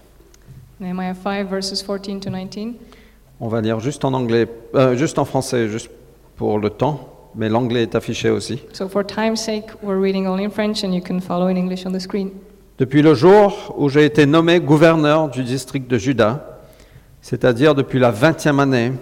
Nehemiah 0.80 1.16
5, 1.16 1.48
verses 1.50 1.82
14 1.82 2.20
to 2.20 2.30
19. 2.30 2.76
On 3.40 3.48
va 3.48 3.62
lire 3.62 3.80
juste 3.80 4.06
en 4.06 4.14
anglais, 4.14 4.48
euh, 4.76 4.96
juste 4.96 5.18
en 5.18 5.26
français, 5.26 5.68
juste 5.70 5.90
pour 6.36 6.60
le 6.60 6.70
temps, 6.70 7.10
mais 7.36 7.50
l'anglais 7.50 7.84
est 7.84 7.96
affiché 7.96 8.30
aussi. 8.30 8.62
So, 8.74 8.88
for 8.88 9.06
time's 9.06 9.42
sake, 9.42 9.68
we're 9.82 10.02
reading 10.02 10.28
only 10.28 10.46
in 10.46 10.50
French, 10.50 10.84
and 10.84 10.94
you 10.94 11.02
can 11.02 11.20
follow 11.20 11.48
in 11.48 11.56
English 11.56 11.86
on 11.86 11.92
the 11.92 12.00
screen. 12.00 12.32
Depuis 12.80 13.02
le 13.02 13.14
jour 13.14 13.74
où 13.78 13.88
j'ai 13.88 14.06
été 14.06 14.26
nommé 14.26 14.60
gouverneur 14.60 15.30
du 15.30 15.44
district 15.44 15.90
de 15.90 15.98
Juda, 15.98 16.60
c'est-à-dire 17.22 17.76
depuis 17.76 18.00
la 18.00 18.12
vingtième 18.12 18.60
année 18.60 18.94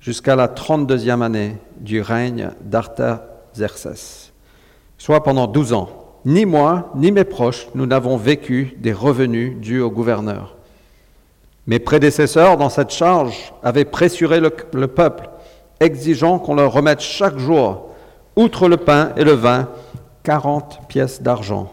jusqu'à 0.00 0.36
la 0.36 0.48
trente-deuxième 0.48 1.22
année 1.22 1.56
du 1.78 2.00
règne 2.00 2.50
d'Artaxerxès, 2.62 4.32
soit 4.96 5.22
pendant 5.22 5.46
douze 5.46 5.72
ans, 5.72 5.90
ni 6.24 6.46
moi 6.46 6.90
ni 6.96 7.12
mes 7.12 7.24
proches, 7.24 7.68
nous 7.74 7.86
n'avons 7.86 8.16
vécu 8.16 8.74
des 8.78 8.92
revenus 8.92 9.56
dus 9.58 9.80
au 9.80 9.90
gouverneur. 9.90 10.56
Mes 11.66 11.78
prédécesseurs 11.78 12.56
dans 12.56 12.70
cette 12.70 12.90
charge 12.90 13.52
avaient 13.62 13.84
pressuré 13.84 14.40
le, 14.40 14.50
le 14.72 14.86
peuple, 14.86 15.28
exigeant 15.80 16.38
qu'on 16.38 16.54
leur 16.54 16.72
remette 16.72 17.00
chaque 17.00 17.38
jour, 17.38 17.90
outre 18.36 18.68
le 18.68 18.76
pain 18.76 19.12
et 19.16 19.24
le 19.24 19.32
vin, 19.32 19.68
40 20.22 20.88
pièces 20.88 21.22
d'argent. 21.22 21.72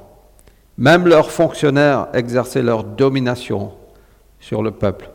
Même 0.77 1.07
leurs 1.07 1.31
fonctionnaires 1.31 2.07
exerçaient 2.13 2.61
leur 2.61 2.83
domination 2.83 3.71
sur 4.39 4.61
le 4.61 4.71
peuple. 4.71 5.09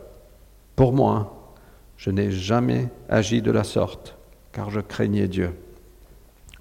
Pour 0.75 0.93
moi, 0.93 1.33
je 1.97 2.09
n'ai 2.09 2.31
jamais 2.31 2.89
agi 3.09 3.41
de 3.41 3.51
la 3.51 3.63
sorte, 3.63 4.15
car 4.51 4.69
je 4.69 4.79
craignais 4.79 5.27
Dieu. 5.27 5.53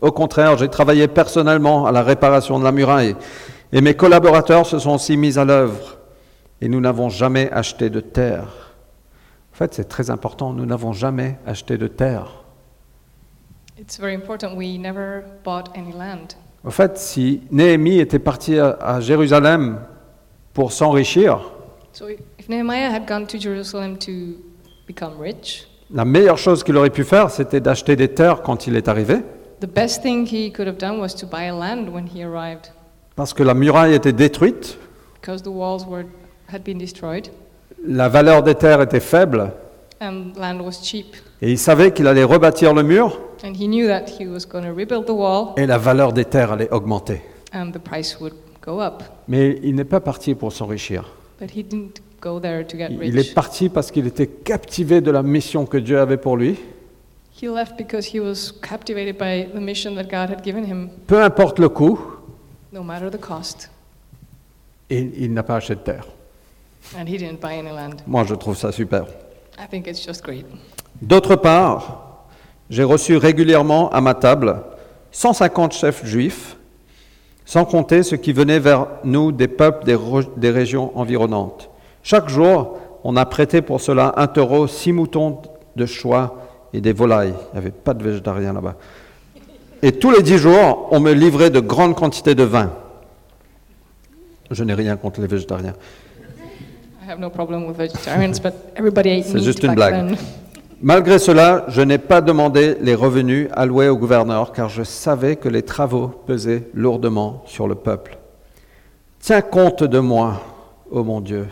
Au 0.00 0.12
contraire, 0.12 0.56
j'ai 0.58 0.68
travaillé 0.68 1.08
personnellement 1.08 1.86
à 1.86 1.92
la 1.92 2.02
réparation 2.02 2.58
de 2.58 2.64
la 2.64 2.72
muraille, 2.72 3.16
et 3.72 3.80
mes 3.80 3.94
collaborateurs 3.94 4.66
se 4.66 4.78
sont 4.78 4.94
aussi 4.94 5.16
mis 5.16 5.38
à 5.38 5.44
l'œuvre, 5.44 5.98
et 6.60 6.68
nous 6.68 6.80
n'avons 6.80 7.08
jamais 7.08 7.50
acheté 7.52 7.90
de 7.90 8.00
terre. 8.00 8.69
En 9.60 9.64
fait, 9.64 9.74
c'est 9.74 9.88
très 9.90 10.08
important, 10.08 10.54
nous 10.54 10.64
n'avons 10.64 10.94
jamais 10.94 11.36
acheté 11.46 11.76
de 11.76 11.86
terre. 11.86 12.32
It's 13.78 14.00
very 14.00 14.14
important. 14.14 14.56
We 14.56 14.78
never 14.78 15.22
bought 15.44 15.68
any 15.76 15.92
land. 15.92 16.28
En 16.64 16.70
fait, 16.70 16.96
si 16.96 17.42
Néhémie 17.50 17.98
était 17.98 18.18
parti 18.18 18.58
à, 18.58 18.70
à 18.80 19.00
Jérusalem 19.00 19.80
pour 20.54 20.72
s'enrichir, 20.72 21.40
So, 21.92 22.08
if 22.08 22.48
Nehemiah 22.48 22.90
had 22.90 23.06
gone 23.06 23.26
to 23.26 23.38
Jerusalem 23.38 23.98
to 23.98 24.38
become 24.86 25.20
rich, 25.20 25.68
la 25.90 26.06
meilleure 26.06 26.38
chose 26.38 26.64
qu'il 26.64 26.78
aurait 26.78 26.88
pu 26.88 27.04
faire, 27.04 27.30
c'était 27.30 27.60
d'acheter 27.60 27.96
des 27.96 28.08
terres 28.08 28.40
quand 28.40 28.66
il 28.66 28.76
est 28.76 28.88
arrivé, 28.88 29.16
the 29.60 29.66
best 29.66 30.00
thing 30.00 30.24
he 30.24 30.50
could 30.50 30.68
have 30.68 30.78
done 30.78 31.00
was 31.00 31.14
to 31.14 31.26
buy 31.26 31.48
a 31.48 31.54
land 31.54 31.88
when 31.92 32.06
he 32.06 32.24
arrived, 32.24 32.72
parce 33.14 33.34
que 33.34 33.42
la 33.42 33.52
muraille 33.52 33.92
était 33.92 34.14
détruite, 34.14 34.78
because 35.20 35.42
the 35.42 35.48
walls 35.48 35.84
were, 35.86 36.06
had 36.50 36.62
been 36.62 36.78
destroyed 36.78 37.28
la 37.86 38.08
valeur 38.08 38.42
des 38.42 38.54
terres 38.54 38.82
était 38.82 39.00
faible, 39.00 39.52
and 40.00 40.32
land 40.38 40.60
was 40.60 40.80
cheap. 40.82 41.16
et 41.42 41.50
il 41.50 41.58
savait 41.58 41.92
qu'il 41.92 42.06
allait 42.06 42.24
rebâtir 42.24 42.74
le 42.74 42.82
mur, 42.82 43.18
And 43.42 43.54
he 43.58 43.66
knew 43.68 43.86
that 43.86 44.04
he 44.18 44.26
was 44.26 44.44
going 44.46 44.64
to 44.64 44.74
rebuild 44.74 45.06
the 45.06 45.10
wall 45.12 45.54
et 45.56 45.66
la 45.66 45.78
valeur 45.78 46.12
des 46.12 46.24
terres 46.26 46.52
allait 46.52 46.70
augmenter. 46.70 47.22
and 47.54 47.70
the 47.72 47.78
price 47.78 48.18
would 48.20 48.34
go 48.64 48.80
up. 48.80 49.02
Mais 49.28 49.58
il 49.62 49.74
n'est 49.74 49.84
pas 49.84 50.00
parti 50.00 50.34
pour 50.34 50.52
s'enrichir. 50.52 51.10
But 51.40 51.50
he 51.56 51.62
didn't 51.64 52.02
go 52.20 52.38
there 52.38 52.66
to 52.66 52.76
get 52.76 52.88
Il 53.00 53.16
est 53.16 53.20
rich. 53.22 53.34
parti 53.34 53.70
parce 53.70 53.90
qu'il 53.90 54.06
était 54.06 54.26
captivé 54.26 55.00
de 55.00 55.10
la 55.10 55.22
mission 55.22 55.64
que 55.64 55.78
Dieu 55.78 55.98
avait 55.98 56.18
pour 56.18 56.36
lui. 56.36 56.58
He 57.42 57.46
left 57.46 57.78
because 57.78 58.14
he 58.14 58.20
was 58.20 58.52
captivated 58.60 59.16
by 59.16 59.46
the 59.54 59.60
mission 59.62 59.94
that 59.94 60.04
God 60.04 60.30
had 60.30 60.44
given 60.44 60.64
him, 60.66 60.90
Peu 61.06 61.22
importe 61.22 61.58
le 61.58 61.70
coût, 61.70 61.98
no 62.74 62.82
matter 62.82 63.08
the 63.10 63.18
cost. 63.18 63.70
et 64.90 65.10
il 65.16 65.32
n'a 65.32 65.42
pas 65.42 65.56
acheté 65.56 65.76
de 65.76 65.80
terre. 65.80 66.06
And 66.98 67.06
he 67.06 67.16
didn't 67.18 67.40
buy 67.40 67.58
any 67.58 67.70
land. 67.70 68.02
Moi, 68.06 68.24
je 68.24 68.34
trouve 68.34 68.56
ça 68.56 68.72
super. 68.72 69.04
I 69.58 69.66
think 69.70 69.86
it's 69.86 70.04
just 70.04 70.22
great. 70.24 70.46
D'autre 71.00 71.36
part, 71.36 72.26
j'ai 72.68 72.84
reçu 72.84 73.16
régulièrement 73.16 73.90
à 73.90 74.00
ma 74.00 74.14
table 74.14 74.62
150 75.12 75.72
chefs 75.72 76.04
juifs, 76.04 76.56
sans 77.44 77.64
compter 77.64 78.02
ce 78.02 78.14
qui 78.14 78.32
venait 78.32 78.58
vers 78.58 78.86
nous 79.04 79.32
des 79.32 79.48
peuples 79.48 79.84
des, 79.84 79.98
des 80.36 80.50
régions 80.50 80.96
environnantes. 80.98 81.68
Chaque 82.02 82.28
jour, 82.28 82.78
on 83.04 83.16
a 83.16 83.26
prêté 83.26 83.62
pour 83.62 83.80
cela 83.80 84.14
un 84.16 84.26
taureau, 84.26 84.66
six 84.66 84.92
moutons 84.92 85.42
de 85.76 85.86
choix 85.86 86.36
et 86.72 86.80
des 86.80 86.92
volailles. 86.92 87.34
Il 87.52 87.52
n'y 87.54 87.58
avait 87.58 87.70
pas 87.70 87.94
de 87.94 88.04
végétariens 88.04 88.52
là-bas. 88.52 88.76
Et 89.82 89.92
tous 89.92 90.10
les 90.10 90.22
dix 90.22 90.38
jours, 90.38 90.88
on 90.90 91.00
me 91.00 91.12
livrait 91.12 91.50
de 91.50 91.60
grandes 91.60 91.94
quantités 91.94 92.34
de 92.34 92.42
vin. 92.42 92.70
Je 94.50 94.64
n'ai 94.64 94.74
rien 94.74 94.96
contre 94.96 95.20
les 95.20 95.26
végétariens. 95.26 95.74
I 97.10 97.12
have 97.14 97.18
no 97.18 97.28
problem 97.28 97.66
with 97.66 97.76
vegetarians, 97.76 98.38
but 98.40 98.54
everybody 98.76 99.10
ate 99.10 99.24
C'est 99.24 99.42
juste 99.42 99.64
une 99.64 99.74
blague. 99.74 99.94
then. 99.94 100.16
Malgré 100.80 101.18
cela, 101.18 101.64
je 101.66 101.82
n'ai 101.82 101.98
pas 101.98 102.20
demandé 102.20 102.76
les 102.80 102.94
revenus 102.94 103.48
alloués 103.50 103.88
au 103.88 103.96
gouverneur, 103.96 104.52
car 104.52 104.68
je 104.68 104.84
savais 104.84 105.34
que 105.34 105.48
les 105.48 105.62
travaux 105.62 106.06
pesaient 106.06 106.68
lourdement 106.72 107.42
sur 107.46 107.66
le 107.66 107.74
peuple. 107.74 108.16
Tiens 109.18 109.40
compte 109.40 109.82
de 109.82 109.98
moi, 109.98 110.40
ô 110.88 111.02
mon 111.02 111.20
Dieu, 111.20 111.48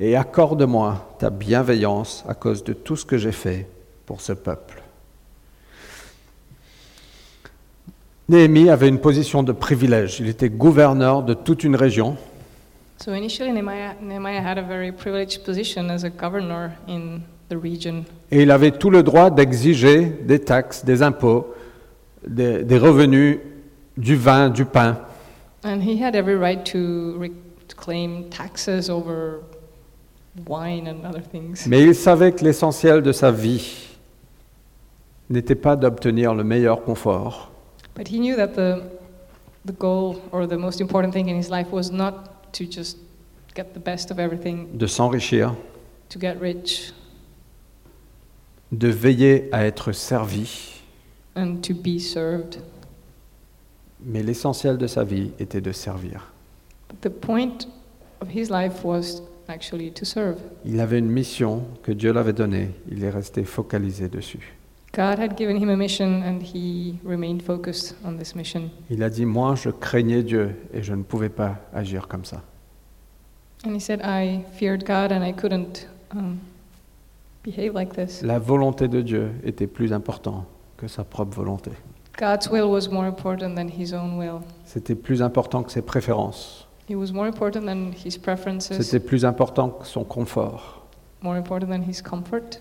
et 0.00 0.16
accorde-moi 0.16 1.14
ta 1.20 1.30
bienveillance 1.30 2.24
à 2.28 2.34
cause 2.34 2.64
de 2.64 2.72
tout 2.72 2.96
ce 2.96 3.04
que 3.04 3.18
j'ai 3.18 3.30
fait 3.30 3.68
pour 4.04 4.20
ce 4.20 4.32
peuple. 4.32 4.82
Néhémie 8.28 8.68
avait 8.68 8.88
une 8.88 8.98
position 8.98 9.44
de 9.44 9.52
privilège. 9.52 10.18
Il 10.18 10.26
était 10.26 10.50
gouverneur 10.50 11.22
de 11.22 11.34
toute 11.34 11.62
une 11.62 11.76
région. 11.76 12.16
So 13.00 13.12
initially, 13.12 13.52
Nehemiah, 13.52 13.94
Nehemiah 14.00 14.42
had 14.42 14.58
a 14.58 14.62
very 14.62 14.90
privileged 14.90 15.44
position 15.44 15.88
as 15.90 16.02
a 16.02 16.10
governor 16.10 16.76
in 16.88 17.22
the 17.48 17.56
region. 17.56 18.04
Et 18.30 18.42
il 18.42 18.50
avait 18.50 18.72
tout 18.72 18.90
le 18.90 19.02
droit 19.02 19.30
d'exiger 19.30 20.04
des 20.04 20.40
taxes, 20.40 20.84
des 20.84 21.02
impôts, 21.02 21.54
des, 22.26 22.64
des 22.64 22.78
revenus, 22.78 23.38
du 23.96 24.16
vin, 24.16 24.50
du 24.50 24.64
pain. 24.64 24.96
And 25.64 25.80
he 25.80 26.02
had 26.02 26.16
every 26.16 26.34
right 26.36 26.64
to, 26.72 27.16
re- 27.18 27.30
to 27.68 27.76
claim 27.76 28.28
taxes 28.30 28.90
over 28.90 29.42
wine 30.46 30.88
and 30.88 31.06
other 31.06 31.22
things. 31.22 31.66
Mais 31.68 31.82
il 31.82 31.94
savait 31.94 32.32
que 32.32 32.44
l'essentiel 32.44 33.02
de 33.02 33.12
sa 33.12 33.30
vie 33.30 33.86
n'était 35.30 35.54
pas 35.54 35.76
d'obtenir 35.76 36.34
le 36.34 36.42
meilleur 36.42 36.82
confort, 36.82 37.50
But 37.94 38.08
he 38.08 38.18
knew 38.20 38.36
that 38.36 38.54
the, 38.54 38.82
the 39.64 39.72
goal 39.72 40.20
or 40.30 40.46
the 40.46 40.56
most 40.56 40.80
important 40.80 41.12
thing 41.12 41.28
in 41.28 41.36
his 41.36 41.50
life 41.50 41.72
was 41.72 41.90
not 41.90 42.37
to 42.52 42.64
just 42.64 42.98
get 43.54 43.72
the 43.74 43.80
best 43.80 44.10
of 44.10 44.18
everything, 44.18 44.66
de 44.76 44.86
s'enrichir, 44.86 45.54
to 46.08 46.18
get 46.20 46.36
rich, 46.40 46.92
de 48.72 48.88
veiller 48.88 49.48
à 49.52 49.64
être 49.64 49.92
servi. 49.92 50.74
and 51.36 51.60
to 51.62 51.72
be 51.74 51.98
served. 51.98 52.58
Mais 54.00 54.22
l'essentiel 54.22 54.76
de 54.76 54.86
sa 54.86 55.04
vie 55.04 55.32
était 55.38 55.60
de 55.60 55.72
servir. 55.72 56.32
But 56.88 57.00
the 57.00 57.10
point 57.10 57.66
of 58.20 58.28
his 58.30 58.50
life 58.50 58.84
was 58.84 59.22
actually 59.48 59.90
to 59.92 60.04
serve. 60.04 60.38
Il 60.64 60.80
avait 60.80 60.98
une 60.98 61.10
mission 61.10 61.64
que 61.82 61.92
Dieu 61.92 62.12
l'avait 62.12 62.32
donnée. 62.32 62.70
Il 62.90 63.02
est 63.04 63.10
resté 63.10 63.44
focalisé 63.44 64.08
dessus. 64.08 64.57
God 64.98 65.20
had 65.20 65.36
given 65.36 65.56
him 65.56 65.70
a 65.70 65.76
mission 65.76 66.24
and 66.24 66.42
he 66.42 66.98
remained 67.04 67.44
focused 67.44 67.94
on 68.04 68.16
this 68.18 68.34
mission. 68.34 68.68
Il 68.90 69.04
a 69.04 69.08
dit, 69.08 69.24
moi, 69.24 69.54
je 69.54 69.70
craignais 69.70 70.24
Dieu 70.24 70.56
et 70.74 70.82
je 70.82 70.92
ne 70.92 71.04
pouvais 71.04 71.28
pas 71.28 71.54
agir 71.72 72.08
comme 72.08 72.24
ça. 72.24 72.42
And 73.64 73.76
he 73.76 73.80
said, 73.80 74.00
I 74.02 74.44
feared 74.58 74.84
God 74.84 75.12
and 75.12 75.22
I 75.24 75.32
couldn't 75.32 75.86
um, 76.10 76.40
behave 77.44 77.74
like 77.74 77.94
this. 77.94 78.22
La 78.22 78.40
volonté 78.40 78.88
de 78.88 79.00
Dieu 79.00 79.30
était 79.44 79.68
plus 79.68 79.92
importante 79.92 80.46
que 80.76 80.88
sa 80.88 81.04
propre 81.04 81.36
volonté. 81.36 81.70
God's 82.18 82.50
will 82.50 82.68
was 82.68 82.88
more 82.90 83.06
important 83.06 83.54
than 83.54 83.68
his 83.68 83.92
own 83.92 84.18
will. 84.18 84.40
C'était 84.64 84.96
plus 84.96 85.22
important 85.22 85.62
que 85.62 85.70
ses 85.70 85.82
préférences. 85.82 86.66
It 86.88 86.96
was 86.96 87.12
more 87.12 87.28
important 87.28 87.66
than 87.66 87.92
his 87.92 88.18
preferences, 88.18 88.82
C'était 88.82 88.98
plus 88.98 89.24
important 89.24 89.68
que 89.68 89.86
son 89.86 90.02
confort. 90.02 90.82
more 91.22 91.36
important 91.36 91.68
than 91.68 91.88
his 91.88 92.02
comfort. 92.02 92.60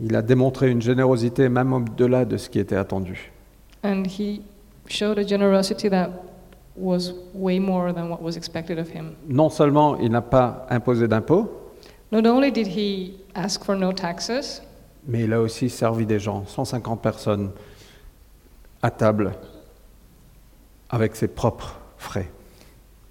Il 0.00 0.14
a 0.16 0.22
démontré 0.22 0.70
une 0.70 0.82
générosité 0.82 1.48
même 1.48 1.72
au-delà 1.72 2.24
de 2.24 2.36
ce 2.36 2.48
qui 2.48 2.58
était 2.58 2.76
attendu. 2.76 3.30
And 3.84 4.04
he 4.06 4.40
showed 4.88 5.18
a 5.18 5.26
generosity 5.26 5.88
that 5.90 6.10
was 6.76 7.12
way 7.34 7.60
more 7.60 7.92
than 7.92 8.08
what 8.08 8.20
was 8.20 8.36
expected 8.36 8.78
of 8.78 8.88
him. 8.88 9.12
Non 9.28 9.50
seulement 9.50 9.96
il 9.98 10.10
n'a 10.10 10.22
pas 10.22 10.66
imposé 10.70 11.06
d'impôts, 11.06 11.48
Not 12.12 12.26
only 12.26 12.50
did 12.52 12.66
he 12.68 13.14
ask 13.34 13.64
for 13.64 13.76
no 13.76 13.92
taxes, 13.92 14.62
mais 15.06 15.24
il 15.24 15.32
a 15.32 15.40
aussi 15.40 15.68
servi 15.68 16.06
des 16.06 16.18
gens, 16.18 16.44
150 16.46 17.00
personnes 17.02 17.50
à 18.82 18.90
table 18.90 19.32
avec 20.90 21.14
ses 21.16 21.28
propres 21.28 21.76
frais. 21.98 22.28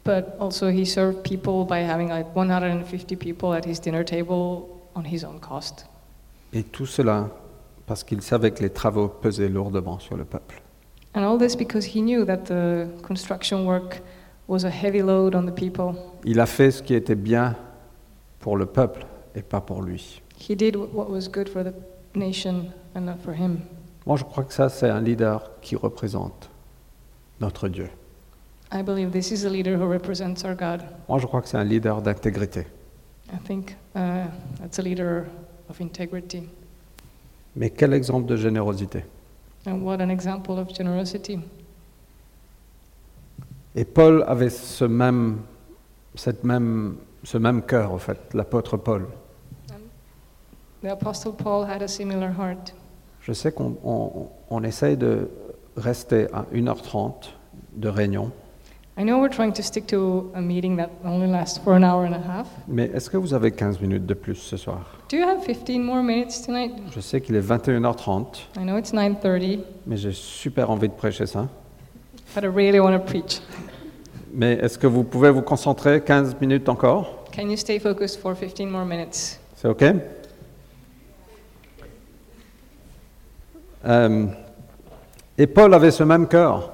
but 0.06 0.36
also 0.40 0.68
he 0.70 0.86
served 0.86 1.24
people 1.24 1.64
by 1.66 1.80
having 1.80 2.10
like 2.10 2.28
150 2.36 3.16
people 3.16 3.54
at 3.54 3.64
his 3.66 3.80
dinner 3.80 4.04
table 4.04 4.68
on 4.96 5.04
his 5.06 5.24
own 5.24 5.40
cost. 5.40 5.86
Et 6.54 6.64
tout 6.64 6.86
cela 6.86 7.30
parce 7.86 8.04
qu'il 8.04 8.22
savait 8.22 8.52
que 8.52 8.62
les 8.62 8.70
travaux 8.70 9.08
pesaient 9.08 9.50
lourdement 9.50 10.00
sur 10.00 10.16
le 10.16 10.24
peuple. 10.24 10.62
And 11.16 11.24
all 11.24 11.38
this 11.38 11.56
because 11.56 11.86
he 11.86 12.02
knew 12.02 12.26
that 12.26 12.46
the 12.46 12.88
construction 13.02 13.66
work 13.66 14.02
was 14.48 14.66
a 14.66 14.70
heavy 14.70 15.02
load 15.02 15.36
on 15.36 15.46
the 15.46 15.54
people. 15.54 15.96
Il 16.26 16.40
a 16.40 16.46
fait 16.46 16.72
ce 16.72 16.82
qui 16.82 16.94
était 16.94 17.16
bien 17.16 17.56
pour 18.40 18.58
le 18.58 18.66
peuple 18.66 19.06
et 19.36 19.42
pas 19.42 19.62
pour 19.62 19.82
lui. 19.82 20.22
He 20.40 20.56
did 20.56 20.76
what 20.76 21.10
was 21.10 21.28
good 21.32 21.50
for 21.50 21.64
the 21.64 21.74
nation 22.16 22.72
and 22.96 23.02
not 23.02 23.18
for 23.24 23.34
him. 23.34 23.60
Moi, 24.06 24.18
je 24.18 24.24
crois 24.24 24.44
que 24.44 24.54
ça, 24.54 24.70
c'est 24.70 24.90
un 24.90 25.00
leader 25.00 25.52
qui 25.62 25.76
représente 25.76 26.50
notre 27.40 27.68
Dieu. 27.70 27.90
I 28.72 28.82
believe 28.82 29.12
this 29.12 29.32
is 29.32 29.46
a 29.46 29.50
leader 29.50 29.78
who 29.78 29.88
represents 29.88 30.44
our 30.44 30.56
God. 30.56 30.82
Moi, 31.08 31.20
je 31.20 31.28
crois 31.28 31.42
que 31.42 31.48
c'est 31.48 31.58
un 31.58 31.64
leader 31.64 32.02
d'intégrité. 32.02 32.66
I 33.32 33.38
think 33.46 33.78
uh, 33.96 34.26
that's 34.60 34.80
a 34.80 34.82
leader 34.82 35.26
of 35.74 35.82
integrity. 35.82 36.44
Mais 37.56 37.70
quel 37.70 37.94
exemple 37.94 38.28
de 38.28 38.36
générosité? 38.36 39.04
And 39.66 39.82
what 39.84 40.02
an 40.02 40.10
example 40.10 40.60
of 40.60 40.74
generosity. 40.76 41.40
Et 43.76 43.86
Paul 43.86 44.24
avait 44.28 44.50
ce 44.50 44.86
même, 44.86 45.40
cette 46.16 46.44
même, 46.44 46.98
ce 47.24 47.38
même 47.38 47.64
cœur, 47.64 47.92
en 47.92 47.98
fait, 47.98 48.20
l'apôtre 48.34 48.78
Paul. 48.78 49.08
The 50.84 50.88
Apostle 50.88 51.34
Paul 51.34 51.66
had 51.66 51.82
a 51.82 51.88
similar 51.88 52.30
heart. 52.30 52.74
Je 53.22 53.32
sais 53.32 53.52
qu'on 53.52 53.78
on, 53.84 54.28
on 54.50 54.64
essaye 54.64 54.98
de 54.98 55.30
rester 55.78 56.28
à 56.34 56.46
1h30 56.54 57.30
de 57.76 57.88
réunion, 57.88 58.32
I 58.96 59.04
know 59.04 59.20
we're 59.20 59.30
trying 59.30 59.54
to 59.54 59.64
stick 59.64 59.88
to 59.88 60.32
a 60.36 60.42
meeting 60.42 60.76
that 60.78 60.92
only 61.04 61.26
lasts 61.26 61.58
for 61.58 61.74
an 61.74 61.84
hour 61.84 62.06
and 62.06 62.14
a 62.14 62.20
half. 62.20 62.48
mais 62.68 62.92
est-ce 62.94 63.10
que 63.10 63.18
vous 63.18 63.34
avez 63.34 63.52
15 63.52 63.80
minutes 63.82 64.06
de 64.06 64.14
plus 64.14 64.36
ce 64.36 64.56
soir? 64.56 64.86
Do 65.14 65.20
you 65.20 65.28
have 65.28 65.46
15 65.46 65.80
more 65.84 66.02
minutes 66.02 66.42
tonight? 66.42 66.72
Je 66.92 67.00
sais 67.00 67.22
qu'il 67.22 67.36
est 67.36 67.48
21h30, 67.48 68.48
I 68.58 68.64
know 68.64 68.80
it's 68.80 68.92
9:30, 68.94 69.60
mais 69.86 69.96
j'ai 69.96 70.12
super 70.12 70.72
envie 70.72 70.90
de 70.90 70.94
prêcher 70.94 71.28
ça. 71.28 71.48
but 72.34 72.44
I 72.44 72.48
really 72.48 72.80
want 72.80 72.98
to 72.98 73.00
preach. 73.00 73.40
Mais 74.34 74.54
est-ce 74.54 74.80
que 74.80 74.88
vous 74.88 75.04
pouvez 75.04 75.30
vous 75.30 75.44
concentrer 75.44 76.02
15 76.02 76.38
minutes 76.42 76.68
encore? 76.68 77.26
Can 77.32 77.44
you 77.44 77.58
stay 77.58 77.78
focused 77.78 78.22
for 78.22 78.36
15 78.36 78.66
more 78.72 78.86
minutes? 78.86 79.38
C'est 79.56 79.68
OK? 79.68 79.84
Euh, 83.86 84.26
Et 85.38 85.46
Paul 85.46 85.76
avait 85.76 85.92
ce 85.92 86.02
même 86.02 86.28
cœur. 86.28 86.72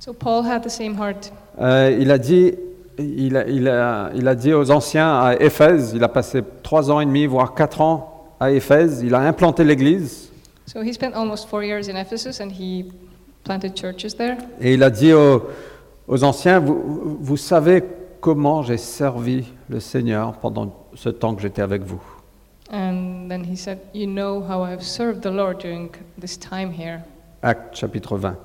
So 0.00 0.12
Paul 0.12 0.44
had 0.44 0.64
the 0.64 0.68
same 0.68 0.96
heart. 1.00 1.32
Euh, 1.60 1.96
il, 2.00 2.10
a 2.10 2.18
dit, 2.18 2.52
il, 2.98 3.36
a, 3.36 3.46
il, 3.46 3.68
a, 3.68 4.10
il 4.14 4.26
a 4.28 4.34
dit 4.34 4.52
aux 4.52 4.70
anciens 4.70 5.18
à 5.20 5.36
Éphèse, 5.40 5.92
il 5.94 6.02
a 6.04 6.08
passé 6.08 6.42
trois 6.62 6.90
ans 6.90 7.00
et 7.00 7.06
demi, 7.06 7.26
voire 7.26 7.54
quatre 7.54 7.80
ans 7.80 8.34
à 8.40 8.50
Éphèse, 8.50 9.02
il 9.04 9.14
a 9.14 9.20
implanté 9.20 9.64
l'église, 9.64 10.28
So 10.66 10.80
he 10.80 10.92
spent 10.92 11.12
almost 11.14 11.48
four 11.48 11.62
years 11.64 11.88
in 11.88 11.96
Ephesus 11.96 12.40
and 12.40 12.50
he 12.50 12.84
planted 13.44 13.74
churches 13.74 14.14
there. 14.16 14.36
et 14.60 14.74
il 14.74 14.82
a 14.82 14.90
dit 14.90 15.12
aux, 15.12 15.42
aux 16.06 16.24
anciens, 16.24 16.60
vous, 16.60 17.18
vous 17.20 17.36
savez 17.36 17.82
comment 18.20 18.62
j'ai 18.62 18.76
servi 18.78 19.44
le 19.68 19.80
Seigneur 19.80 20.34
pendant 20.34 20.72
ce 20.94 21.08
temps 21.08 21.34
que 21.34 21.42
j'étais 21.42 21.62
avec 21.62 21.82
vous. 21.82 22.00
And 22.72 23.28
then 23.28 23.44
he 23.44 23.56
said, 23.56 23.78
You 23.92 24.06
know 24.06 24.40
how 24.40 24.62
I've 24.64 24.82
served 24.82 25.20
the 25.22 25.30
Lord 25.32 25.58
during 25.58 25.90
this 26.18 26.38
time 26.38 26.70
here 26.72 27.02
Acte 27.42 27.74
chapitre 27.74 28.16
20. 28.16 28.36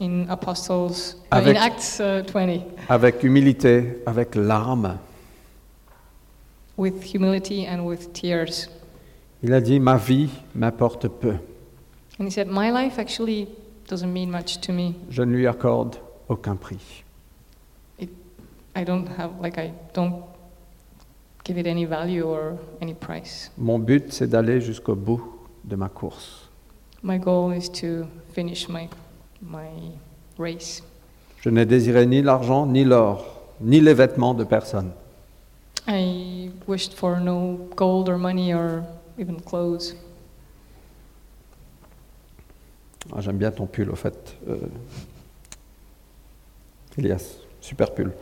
In 0.00 0.26
Apostles, 0.28 1.16
uh, 1.32 1.36
Avec- 1.36 1.56
in 1.56 1.60
Acts 1.62 2.00
uh, 2.00 2.22
20, 2.32 2.60
Avec 2.88 3.22
humilité, 3.22 4.02
avec 4.06 4.34
larmes. 4.34 4.98
with 6.76 7.02
humility 7.14 7.66
and 7.66 7.84
with 7.86 8.12
tears. 8.12 8.68
Il 9.42 9.52
a 9.54 9.60
dit, 9.60 9.80
ma 9.80 9.96
vie 9.96 10.28
m'importe 10.54 11.08
peu. 11.08 11.34
And 12.18 12.24
he 12.26 12.30
said, 12.30 12.48
My 12.48 12.70
life 12.70 12.98
actually 12.98 13.48
doesn't 13.88 14.12
mean 14.12 14.30
much 14.30 14.60
to 14.62 14.72
me. 14.72 14.94
Je 15.10 15.22
ne 15.22 15.32
lui 15.36 15.46
accorde 15.46 15.96
aucun 16.28 16.56
prix. 16.56 17.02
I 18.78 18.84
don't 18.84 19.06
have, 19.18 19.30
like, 19.40 19.56
I 19.56 19.72
don't 19.94 20.22
give 21.44 21.56
it 21.56 21.66
any 21.66 21.86
value 21.86 22.24
or 22.24 22.58
any 22.82 22.92
price. 22.92 23.50
Mon 23.56 23.78
but, 23.78 24.12
c'est 24.12 24.26
d'aller 24.28 24.60
jusqu'au 24.60 24.94
bout 24.94 25.22
de 25.64 25.76
ma 25.76 25.88
course. 25.88 26.50
My 27.02 27.18
goal 27.18 27.52
is 27.52 27.70
to 27.80 28.06
finish 28.34 28.68
my, 28.68 28.88
my 29.50 29.92
race. 30.38 30.82
Je 31.40 31.50
n'ai 31.50 31.64
désiré 31.66 32.06
ni 32.06 32.22
l'argent, 32.22 32.66
ni 32.66 32.84
l'or, 32.84 33.24
ni 33.60 33.80
les 33.80 33.94
vêtements 33.94 34.34
de 34.34 34.44
personne. 34.44 34.90
I 35.88 36.50
wished 36.66 36.94
for 36.94 37.20
no 37.20 37.68
gold 37.76 38.08
or 38.08 38.18
money 38.18 38.52
or 38.52 38.82
even 39.18 39.40
clothes. 39.40 39.94
Ah, 43.14 43.20
J'aime 43.20 43.36
bien 43.38 43.52
ton 43.52 43.66
pull, 43.66 43.90
au 43.90 43.94
fait. 43.94 44.36
euh, 44.48 44.56
Elias, 46.98 47.36
super 47.60 47.92
pull. 47.92 48.12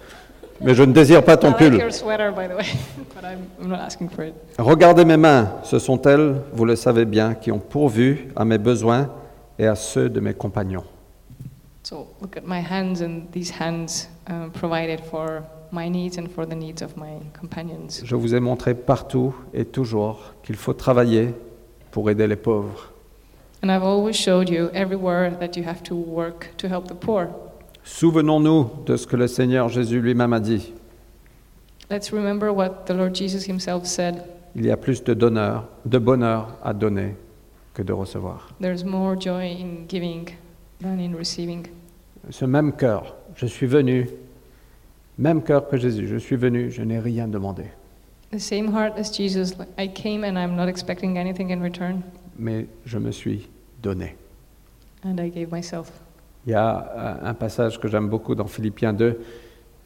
Mais 0.61 0.75
je 0.75 0.83
ne 0.83 0.93
désire 0.93 1.25
pas 1.25 1.37
ton 1.37 1.49
like 1.49 1.59
pull. 1.59 1.93
sweater, 1.93 2.33
way, 2.37 2.47
I'm, 3.23 3.73
I'm. 3.73 4.33
Regardez 4.59 5.05
mes 5.05 5.17
mains, 5.17 5.53
ce 5.63 5.79
sont 5.79 6.01
elles, 6.03 6.37
vous 6.53 6.65
le 6.65 6.77
savez 6.77 7.05
bien, 7.07 7.35
qui 7.35 7.51
ont 7.51 7.59
pourvu 7.59 8.29
à 8.37 8.45
mes 8.45 8.59
besoins 8.59 9.09
et 9.59 9.67
à 9.67 9.75
ceux 9.75 10.09
de 10.09 10.21
mes 10.21 10.35
compagnons. 10.35 10.85
So 11.85 12.07
look 12.23 12.39
at 12.39 12.47
my 12.47 12.61
hands, 12.61 13.03
and 13.03 13.31
these 13.31 13.51
hands 13.51 14.09
um, 14.27 14.51
provided 14.53 15.01
for 15.01 15.45
my 15.71 15.87
needs 15.87 16.17
and 16.17 16.31
for 16.31 16.47
the 16.47 16.55
needs 16.55 16.81
of 16.81 16.97
my 16.97 17.21
companions. 17.39 18.03
Je 18.03 18.17
vous 18.17 18.35
ai 18.35 18.41
montré 18.41 18.75
partout 18.75 19.35
et 19.53 19.67
toujours 19.67 20.33
qu'il 20.43 20.57
faut 20.57 20.73
travailler 20.73 21.35
pour 21.91 22.09
aider 22.09 22.27
les 22.27 22.37
pauvres. 22.37 22.91
And 23.63 23.71
I've 23.71 23.83
always 23.83 24.17
showed 24.17 24.49
you 24.49 24.71
everywhere 24.73 25.37
that 25.41 25.59
you 25.59 25.65
have 25.65 25.83
to 25.83 25.95
work 25.95 26.57
to 26.57 26.69
help 26.69 26.89
the 26.89 26.95
poor. 26.95 27.29
Souvenons-nous 27.85 28.85
de 28.87 28.97
ce 28.97 29.07
que 29.07 29.17
le 29.17 29.27
Seigneur 29.27 29.69
Jésus 29.69 30.01
lui-même 30.01 30.33
a 30.33 30.41
dit. 30.41 30.73
Let's 31.91 32.11
remember 32.11 32.51
what 32.51 32.87
the 32.87 32.95
Lord 32.95 33.15
Jesus 33.15 33.47
himself 33.47 33.85
said. 33.85 34.23
Il 34.57 34.65
y 34.65 34.71
a 34.71 34.79
plus 34.79 35.05
de 35.05 35.13
donneur, 35.13 35.65
de 35.85 35.99
bonheur 35.99 36.57
à 36.65 36.73
donner 36.73 37.15
que 37.75 37.83
de 37.83 37.93
recevoir. 37.93 38.49
There's 38.59 38.85
more 38.85 39.21
joy 39.21 39.51
in 39.51 39.87
giving 39.87 40.31
than 40.83 40.99
in 40.99 41.15
receiving. 41.17 41.67
Ce 42.31 42.45
même 42.45 42.73
cœur, 42.73 43.17
je 43.37 43.47
suis 43.47 43.67
venu, 43.67 44.09
même 45.19 45.43
cœur 45.43 45.69
que 45.69 45.77
Jésus, 45.77 46.07
je 46.09 46.17
suis 46.17 46.37
venu, 46.37 46.71
je 46.71 46.83
n'ai 46.83 46.99
rien 46.99 47.29
demandé, 47.29 47.65
The 48.33 48.39
same 48.39 48.69
heart 48.75 48.99
as 48.99 49.13
Jesus. 49.17 49.57
like, 49.59 49.69
I 49.79 49.87
came 49.89 50.25
and 50.25 50.37
I'm 50.39 50.57
not 50.57 50.67
expecting 50.69 51.19
anything 51.19 51.51
in 51.53 51.61
return, 51.63 52.01
mais 52.39 52.67
je 52.85 52.99
me 52.99 53.13
suis 53.13 53.49
donné. 53.83 54.17
and 55.05 55.19
I 55.21 55.29
gave 55.31 55.53
myself. 55.53 55.93
Il 56.47 56.51
y 56.53 56.55
a 56.55 56.93
euh, 57.23 57.29
un 57.31 57.35
passage 57.35 57.79
que 57.79 57.89
j'aime 57.89 58.09
beaucoup 58.09 58.35
dans 58.35 58.47
Philippiens 58.47 58.93
2. 58.93 59.21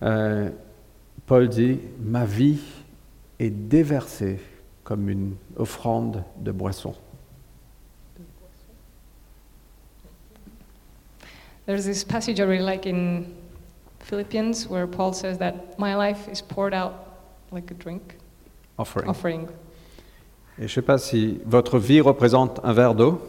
euh, 0.03 0.51
Paul 1.27 1.49
dit, 1.49 1.79
ma 2.01 2.25
vie 2.25 2.61
est 3.39 3.51
déversée 3.51 4.39
comme 4.83 5.09
une 5.11 5.35
offrande 5.57 6.23
de 6.41 6.51
boisson. 6.53 6.95
There's 11.69 11.85
this 11.85 12.03
passage 12.03 12.41
I 12.41 12.45
really 12.45 12.65
like 12.65 12.87
in 12.87 13.27
Philippians 14.01 14.69
where 14.71 14.87
Paul 14.87 15.13
says 15.13 15.37
that 15.37 15.79
my 15.79 15.95
life 15.97 16.27
is 16.33 16.41
poured 16.41 16.73
out 16.73 16.95
like 17.53 17.71
a 17.71 17.75
drink 17.75 18.17
Offering. 18.79 19.07
offering. 19.07 19.49
Et 20.59 20.63
je 20.63 20.63
ne 20.63 20.69
sais 20.69 20.81
pas 20.83 20.97
si 20.97 21.39
votre 21.45 21.79
vie 21.79 22.01
représente 22.01 22.59
un 22.65 22.73
verre 22.73 22.95
d'eau. 22.95 23.21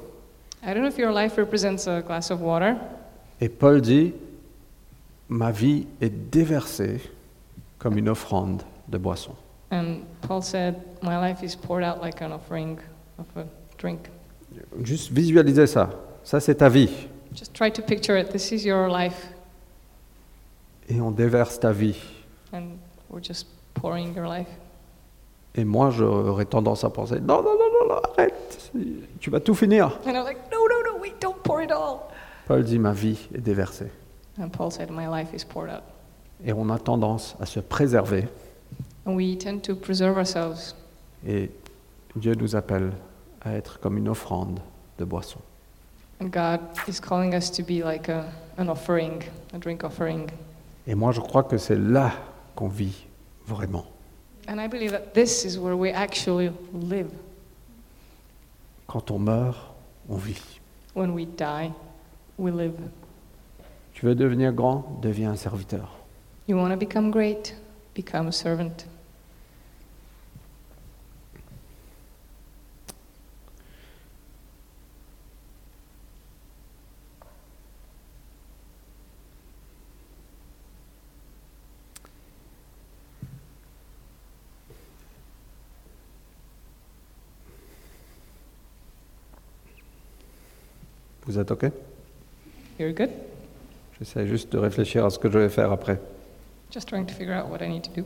I 0.63 0.67
don't 0.73 0.84
know 0.84 0.88
if 0.88 0.97
your 0.97 1.12
life 1.12 1.38
represents 1.38 1.86
a 1.86 2.02
glass 2.02 2.32
of 2.32 2.39
water, 2.41 2.78
Et 3.41 3.49
Paul 3.49 3.82
dit, 3.82 4.13
ma 5.28 5.52
vie 5.52 5.86
est 5.99 6.10
déversée 6.32 7.02
comme 7.78 7.97
une 7.97 8.08
offrande 8.08 8.63
de 8.88 8.97
boisson. 8.97 9.36
and 9.71 10.04
Paul 10.21 10.41
said, 10.41 10.75
My 11.04 11.17
life 11.17 11.43
is 11.43 11.58
poured 11.58 11.84
out 11.84 12.02
like 12.02 12.21
an 12.21 12.32
offering 12.32 12.80
of 13.17 13.25
a 13.36 13.45
drink. 13.78 14.08
Juste 14.82 15.12
visualisez 15.12 15.67
ça. 15.67 15.89
Ça, 16.23 16.39
c'est 16.39 16.56
ta 16.56 16.69
vie. 16.69 16.89
Just 17.39 17.54
try 17.54 17.71
to 17.71 17.82
picture 17.82 18.17
it. 18.17 18.32
This 18.32 18.52
is 18.52 18.65
your 18.65 18.89
life, 18.89 19.30
Et 20.89 20.99
on 20.99 21.12
déverse 21.12 21.58
ta 21.60 21.71
vie. 21.71 21.95
and 22.52 22.78
we're 23.10 23.23
just 23.23 23.47
pouring 23.75 24.13
your 24.13 24.28
life. 24.28 24.49
Et 25.56 25.63
moi, 25.63 25.89
j'aurais 25.89 26.45
tendance 26.45 26.84
à 26.84 26.89
penser, 26.89 27.19
non, 27.21 27.41
non, 27.41 27.58
non, 27.58 27.88
non, 27.88 27.95
non, 27.95 28.02
arrête. 28.17 28.71
Tu 29.21 29.30
vas 29.30 29.39
tout 29.39 29.56
finir. 29.56 29.99
And 30.06 30.12
I'm 30.12 30.23
like, 30.25 30.38
No, 30.52 30.67
no, 30.67 30.91
no, 30.91 31.02
wait, 31.02 31.13
don't 31.21 31.41
pour 31.43 31.62
it 31.62 31.71
all. 31.71 32.02
Paul 32.45 32.63
dit, 32.63 32.78
ma 32.78 32.91
vie 32.91 33.17
est 33.34 33.41
déversée. 33.41 33.89
And 34.38 34.49
Paul 34.49 34.71
said, 34.71 34.89
My 34.91 35.08
life 35.08 35.34
is 35.34 35.45
poured 35.45 35.69
out. 35.69 35.84
Et 36.45 36.52
on 36.54 36.69
a 36.69 36.78
tendance 36.78 37.36
à 37.39 37.45
se 37.45 37.60
préserver. 37.62 38.28
And 39.06 39.15
we 39.15 39.38
tend 39.38 39.60
to 39.63 39.75
preserve 39.75 40.17
ourselves. 40.17 40.75
Et 41.25 41.49
Dieu 42.15 42.36
nous 42.36 42.56
appelle 42.56 42.91
à 43.41 43.54
être 43.54 43.80
comme 43.80 43.97
une 43.97 44.10
offrande 44.10 44.60
de 44.97 45.06
boisson. 45.06 45.39
And 46.19 46.32
God 46.32 46.60
is 46.88 46.99
calling 46.99 47.34
us 47.34 47.49
to 47.51 47.63
be 47.63 47.82
like 47.82 48.10
a, 48.10 48.32
an 48.58 48.69
offering, 48.69 49.23
a 49.53 49.58
drink 49.58 49.84
offering. 49.84 50.29
Et 50.86 50.95
moi, 50.95 51.12
je 51.12 51.21
crois 51.21 51.43
que 51.43 51.58
c'est 51.58 51.75
là 51.75 52.12
qu'on 52.55 52.67
vit 52.67 53.05
vraiment. 53.47 53.86
And 54.47 54.60
I 54.60 54.67
believe 54.67 54.91
that 54.91 55.13
this 55.13 55.45
is 55.45 55.58
where 55.58 55.75
we 55.75 55.91
actually 55.91 56.51
live. 56.73 57.12
Quand 58.88 59.12
on 59.12 59.19
meurt, 59.19 59.55
on 60.10 60.17
vit. 60.17 60.41
When 60.93 61.13
we 61.13 61.25
die, 61.25 61.71
we 62.38 62.51
live. 62.51 62.73
Tu 63.93 64.05
veux 64.05 64.15
devenir 64.15 64.51
grand, 64.51 64.99
deviens 65.01 65.32
un 65.32 65.36
serviteur. 65.36 65.88
You 66.47 66.58
want 66.58 66.71
to 66.71 66.77
become 66.77 67.12
great? 67.12 67.53
Become 67.93 68.27
a 68.27 68.32
servant. 68.32 68.88
Vous 91.29 91.37
êtes 91.37 91.51
OK 91.51 91.65
You're 92.79 92.91
good? 92.91 93.11
J'essaie 93.99 94.25
juste 94.25 94.51
de 94.51 94.57
réfléchir 94.57 95.05
à 95.05 95.11
ce 95.11 95.19
que 95.19 95.29
je 95.29 95.37
vais 95.37 95.49
faire 95.49 95.71
après. 95.71 96.01
Just 96.71 96.87
trying 96.87 97.05
to 97.05 97.13
figure 97.13 97.35
out 97.35 97.51
what 97.51 97.63
I 97.63 97.69
need 97.69 97.83
to 97.83 97.91
do. 97.91 98.03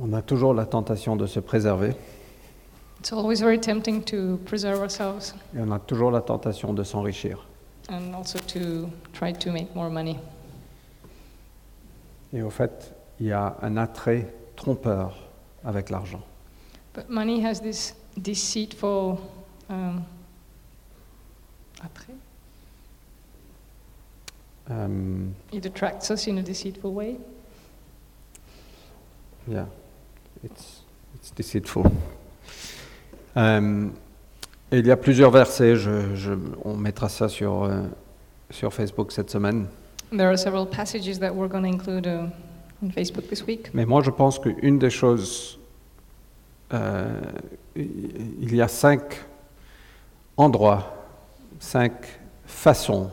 On 0.00 0.14
a 0.14 0.22
toujours 0.22 0.54
la 0.54 0.64
tentation 0.64 1.16
de 1.16 1.26
se 1.26 1.40
préserver 1.40 1.94
It's 3.00 3.12
always 3.12 3.42
very 3.42 3.60
tempting 3.60 4.02
to 4.04 4.38
preserve 4.46 4.80
ourselves 4.80 5.34
et 5.54 5.60
on 5.60 5.70
a 5.72 5.78
toujours 5.78 6.10
la 6.10 6.22
tentation 6.22 6.72
de 6.72 6.82
s'enrichir. 6.82 7.46
And 7.88 8.14
also 8.14 8.38
to 8.38 8.90
try 9.12 9.32
to 9.32 9.50
make 9.52 9.74
more 9.74 9.90
money. 9.90 10.18
Et 12.32 12.42
au 12.42 12.50
fait, 12.50 12.94
il 13.20 13.26
y 13.26 13.32
a 13.32 13.56
un 13.62 13.76
attrait 13.76 14.32
trompeur 14.56 15.16
avec 15.64 15.90
l'argent. 15.90 16.22
But 16.94 17.08
money 17.08 17.40
has 17.44 17.60
this 17.60 17.94
deceitful 18.16 19.18
um, 19.68 20.02
attrait. 21.82 22.14
Euh, 24.70 25.26
It 25.52 25.66
attracts 25.66 26.10
us 26.10 26.26
in 26.28 26.38
a 26.38 26.42
deceitful 26.42 26.92
way. 26.92 27.16
yeah, 29.48 29.66
it's, 30.44 30.82
it's 31.16 31.30
deceitful. 31.34 31.84
Euh, 33.36 33.88
et 34.72 34.78
il 34.78 34.86
y 34.86 34.90
a 34.90 34.96
plusieurs 34.96 35.30
versets, 35.30 35.76
je- 35.76 36.14
je- 36.14 36.32
on 36.64 36.74
mettra 36.76 37.08
ça 37.08 37.28
sur, 37.28 37.64
euh, 37.64 37.82
sur 38.50 38.72
Facebook 38.72 39.12
cette 39.12 39.30
semaine. 39.30 39.66
There 40.10 40.26
are 40.28 40.38
several 40.38 40.66
passages 40.66 41.18
that 41.20 41.32
we're 41.34 41.48
going 41.48 41.62
to 41.62 41.68
include 41.68 42.06
uh, 42.06 42.28
on 42.84 42.90
Facebook 42.90 43.28
this 43.28 43.44
week. 43.46 43.70
Mais 43.74 43.86
moi, 43.86 44.02
je 44.02 44.10
pense 44.10 44.38
qu'une 44.38 44.78
des 44.78 44.90
choses, 44.90 45.58
euh, 46.72 47.20
il 47.76 48.54
y 48.54 48.60
a 48.60 48.68
cinq 48.68 49.20
endroits, 50.36 50.94
cinq 51.60 51.92
façons 52.46 53.10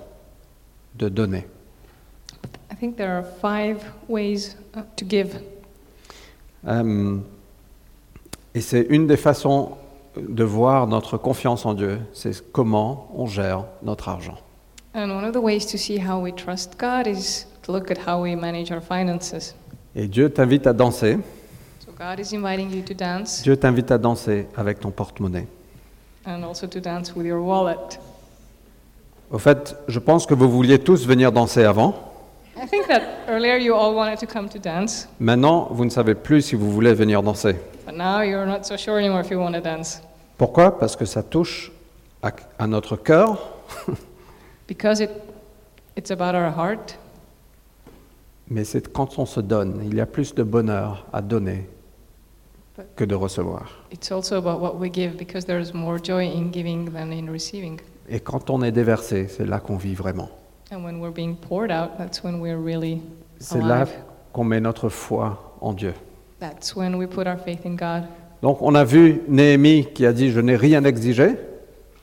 de 0.98 1.08
donner. 1.10 1.46
I 2.72 2.76
think 2.76 2.96
there 2.98 3.12
are 3.12 3.24
five 3.42 3.78
ways 4.08 4.56
to 4.96 5.06
give. 5.08 5.40
Euh, 6.68 7.18
et 8.54 8.62
c'est 8.62 8.88
une 8.90 9.08
des 9.08 9.18
façons 9.18 9.78
de 10.18 10.44
voir 10.44 10.88
notre 10.88 11.18
confiance 11.18 11.66
en 11.66 11.74
Dieu, 11.74 12.00
c'est 12.14 12.52
comment 12.52 13.08
on 13.16 13.26
gère 13.28 13.66
notre 13.84 14.10
argent. 14.10 14.38
And 14.96 15.10
one 15.12 15.24
of 15.24 15.34
the 15.34 15.38
ways 15.42 15.66
to 15.72 15.78
see 15.78 16.00
how 16.00 16.20
we 16.20 16.34
trust 16.34 16.78
God 16.80 17.08
is 17.08 17.46
to 17.64 17.72
look 17.72 17.92
at 17.92 17.98
how 18.08 18.22
we 18.22 18.36
manage 18.36 18.72
our 18.72 18.82
finances. 18.82 19.56
Et 19.96 20.08
Dieu 20.08 20.30
t'invite 20.32 20.66
à 20.68 20.74
danser, 20.74 21.18
So 21.86 21.92
God 21.98 22.20
is 22.20 22.36
inviting 22.36 22.72
you 22.72 22.82
to 22.84 22.94
dance 22.94 23.42
Dieu 23.44 23.56
t'invite 23.58 23.92
à 23.92 23.98
danser 23.98 24.48
avec 24.58 24.80
ton 24.80 24.92
porte-monnaie. 24.92 25.48
and 26.26 26.44
also 26.44 26.68
to 26.68 26.80
dance 26.80 27.16
with 27.16 27.26
your 27.26 27.40
wallet. 27.44 28.00
Au 29.32 29.38
fait, 29.38 29.76
je 29.88 30.00
pense 30.00 30.26
que 30.26 30.34
vous 30.34 30.50
vouliez 30.50 30.80
tous 30.80 31.06
venir 31.08 31.32
danser 31.32 31.64
avant, 31.64 31.94
I 32.62 32.68
think 32.68 32.88
that 32.88 33.02
earlier 33.30 33.60
you 33.64 33.74
all 33.74 33.94
wanted 33.96 34.18
to 34.20 34.26
come 34.26 34.50
to 34.50 34.60
dance, 34.60 35.08
Maintenant, 35.20 35.68
vous 35.72 35.86
ne 35.86 35.90
savez 35.90 36.14
plus 36.16 36.42
si 36.42 36.56
vous 36.56 36.72
voulez 36.72 36.94
venir 36.94 37.22
danser. 37.24 37.56
But 37.90 37.98
now 37.98 38.22
you're 38.22 38.46
not 38.46 38.68
so 38.68 38.78
sure 38.78 39.00
anymore 39.00 39.22
if 39.22 39.32
you 39.32 39.40
want 39.40 39.56
to 39.56 39.62
dance. 39.62 40.02
Pourquoi? 40.38 40.78
Parce 40.78 40.96
que 40.96 41.06
ça 41.06 41.24
touche 41.24 41.72
à, 42.22 42.32
à 42.60 42.68
notre 42.68 42.96
cœur, 42.96 43.40
Because 44.68 45.02
it, 45.02 45.10
it's 45.96 46.12
about 46.12 46.36
our 46.36 46.52
heart, 46.52 46.96
mais 48.48 48.64
c'est 48.64 48.92
quand 48.94 49.18
on 49.18 49.26
se 49.26 49.40
donne. 49.40 49.82
Il 49.84 49.96
y 49.96 50.02
a 50.02 50.06
plus 50.06 50.36
de 50.36 50.44
bonheur 50.44 51.08
à 51.12 51.22
donner 51.24 51.68
que 52.96 53.04
de 53.04 53.16
recevoir. 53.16 53.72
it's 53.92 54.12
also 54.12 54.38
about 54.38 54.62
what 54.62 54.76
we 54.78 54.92
give, 54.92 55.18
because 55.18 55.46
there's 55.46 55.74
more 55.74 55.98
joy 55.98 56.24
in 56.24 56.52
giving 56.52 56.92
than 56.92 57.12
in 57.12 57.32
receiving. 57.32 57.80
Et 58.08 58.20
quand 58.20 58.52
on 58.52 58.62
est 58.62 58.72
déversé, 58.72 59.28
c'est 59.28 59.46
là 59.46 59.60
qu'on 59.60 59.78
vit 59.78 59.96
vraiment. 59.96 60.30
And 60.72 60.84
when 60.84 61.00
we're 61.00 61.14
being 61.14 61.36
poured 61.36 61.72
out, 61.72 61.98
that's 61.98 62.24
when 62.24 62.40
we're 62.40 62.60
really 62.64 63.02
C'est 63.40 63.62
là 63.62 63.86
qu'on 64.32 64.44
met 64.44 64.60
notre 64.60 64.90
foi 64.90 65.56
en 65.62 65.74
Dieu. 65.74 65.94
That's 66.40 66.76
when 66.76 66.96
we 66.98 67.06
put 67.08 67.28
our 67.28 67.38
faith 67.38 67.66
in 67.66 67.76
God. 67.76 68.04
Donc 68.42 68.62
on 68.62 68.74
a 68.76 68.84
vu 68.86 69.22
Néhémie 69.28 69.88
qui 69.94 70.06
a 70.06 70.14
dit 70.14 70.32
je 70.32 70.40
n'ai 70.40 70.56
rien 70.56 70.84
exigé. 70.86 71.36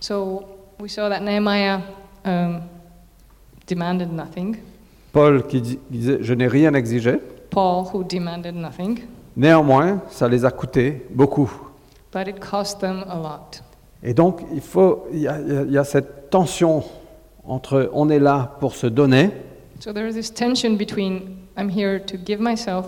So 0.01 0.45
we 0.79 0.89
saw 0.91 1.09
that 1.09 1.21
Nehemiah 1.21 1.81
um, 2.25 2.61
demanded 3.67 4.13
nothing. 4.13 4.57
Paul 5.13 5.43
qui 5.47 5.61
di- 5.63 5.79
disait 5.91 6.19
je 6.21 6.35
n'ai 6.35 6.47
rien 6.49 6.75
exigé. 6.75 7.19
Paul, 7.51 7.87
who 7.93 8.05
demanded 8.05 8.55
nothing, 8.55 9.01
Néanmoins, 9.37 10.03
ça 10.11 10.29
les 10.29 10.45
a 10.45 10.51
coûté 10.51 11.07
beaucoup. 11.11 11.51
but 12.13 12.29
it 12.29 12.39
cost 12.41 12.81
them 12.81 13.05
a 13.09 13.17
lot. 13.17 13.63
Et 14.03 14.13
donc 14.15 14.43
il 14.55 14.61
faut, 14.61 15.07
il 15.13 15.21
y 15.21 15.29
a, 15.29 15.39
il 15.41 15.53
y 15.53 15.57
a- 15.57 15.63
il 15.63 15.73
y 15.73 15.79
a 15.79 15.85
cette 15.85 16.29
tension 16.31 16.83
entre 17.45 17.89
on 17.95 18.11
est 18.11 18.19
là 18.19 18.57
pour 18.61 18.75
se 18.75 18.87
donner, 18.87 19.31
So 19.81 19.93
there 19.93 20.07
is 20.09 20.15
this 20.15 20.33
tension 20.33 20.77
between 20.77 21.37
I'm 21.57 21.69
here 21.71 21.99
to 22.01 22.17
give 22.23 22.41
myself, 22.41 22.87